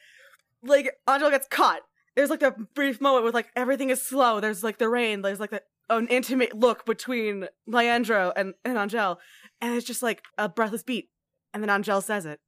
[0.62, 1.80] like Angel gets caught.
[2.16, 4.40] There's like a brief moment with like everything is slow.
[4.40, 5.22] There's like the rain.
[5.22, 9.20] There's like the, an intimate look between Leandro and, and Angel.
[9.60, 11.10] And it's just like a breathless beat.
[11.54, 12.40] And then Angel says it.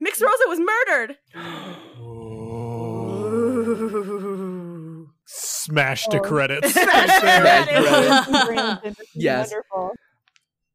[0.00, 1.16] Mix Rosa was murdered.
[5.26, 6.22] Smash to Oh.
[6.22, 6.70] credits.
[6.72, 9.00] Smash right to credits.
[9.14, 9.50] Yes.
[9.52, 9.92] Wonderful.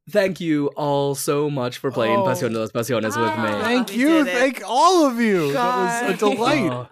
[0.10, 2.26] Thank you all so much for playing Oh.
[2.26, 3.50] Pasión de las Pasiones with me.
[3.50, 3.62] Ah.
[3.64, 4.26] Thank you.
[4.26, 5.54] Thank all of you.
[5.54, 5.88] God.
[5.90, 6.72] That was a delight.
[6.72, 6.88] Oh,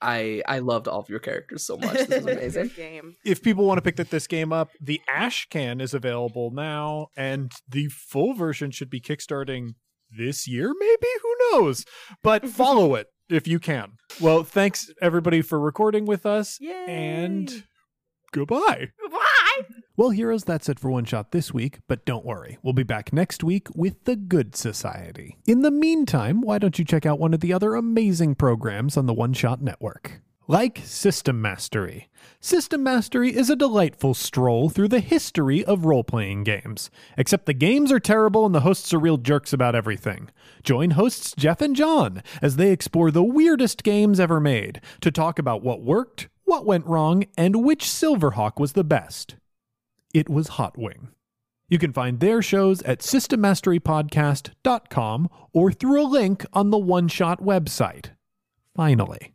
[0.00, 1.92] I I loved all of your characters so much.
[1.94, 2.70] This was amazing.
[2.74, 3.14] Game.
[3.24, 7.52] if people want to pick this game up, the Ash can is available now, and
[7.68, 9.74] the full version should be kickstarting
[10.10, 11.06] this year, maybe?
[11.22, 11.84] Who knows?
[12.24, 13.92] But follow it if you can.
[14.20, 16.84] Well, thanks everybody for recording with us, Yay.
[16.88, 17.62] and
[18.32, 18.88] goodbye.
[19.10, 19.21] Bye.
[19.94, 23.12] Well, heroes, that's it for One Shot this week, but don't worry, we'll be back
[23.12, 25.36] next week with The Good Society.
[25.44, 29.04] In the meantime, why don't you check out one of the other amazing programs on
[29.04, 30.22] the One Shot Network?
[30.48, 32.08] Like System Mastery.
[32.40, 36.90] System Mastery is a delightful stroll through the history of role playing games.
[37.18, 40.30] Except the games are terrible and the hosts are real jerks about everything.
[40.62, 45.38] Join hosts Jeff and John as they explore the weirdest games ever made to talk
[45.38, 49.36] about what worked, what went wrong, and which Silverhawk was the best.
[50.12, 51.08] It was Hot Wing.
[51.68, 57.40] You can find their shows at systemmasterypodcast.com or through a link on the One Shot
[57.40, 58.10] website.
[58.76, 59.32] Finally.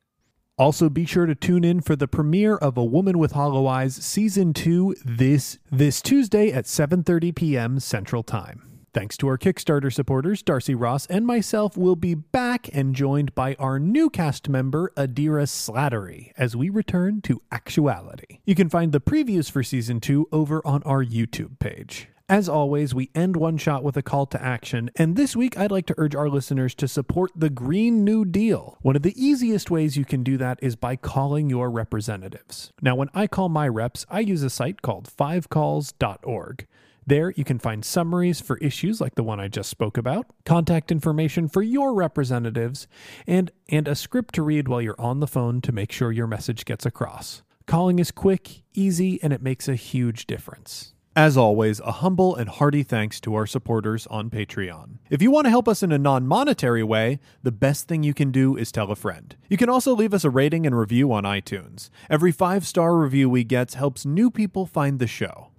[0.57, 3.95] Also be sure to tune in for the premiere of A Woman with Hollow Eyes
[3.95, 7.80] season 2 this this Tuesday at 7:30 p.m.
[7.80, 8.76] Central Time.
[8.97, 13.53] Thanks to our Kickstarter supporters, Darcy Ross and myself will be back and joined by
[13.59, 18.39] our new cast member, Adira Slattery, as we return to actuality.
[18.43, 22.07] You can find the previews for season two over on our YouTube page.
[22.27, 25.71] As always, we end one shot with a call to action, and this week I'd
[25.71, 28.79] like to urge our listeners to support the Green New Deal.
[28.81, 32.73] One of the easiest ways you can do that is by calling your representatives.
[32.81, 36.65] Now, when I call my reps, I use a site called fivecalls.org.
[37.08, 40.91] There, you can find summaries for issues like the one I just spoke about, contact
[40.91, 42.86] information for your representatives,
[43.26, 46.28] and, and a script to read while you're on the phone to make sure your
[46.28, 47.43] message gets across.
[47.66, 50.95] Calling is quick, easy, and it makes a huge difference.
[51.16, 54.97] As always, a humble and hearty thanks to our supporters on Patreon.
[55.10, 58.14] If you want to help us in a non monetary way, the best thing you
[58.14, 59.34] can do is tell a friend.
[59.47, 61.89] You can also leave us a rating and review on iTunes.
[62.10, 65.51] Every five star review we get helps new people find the show.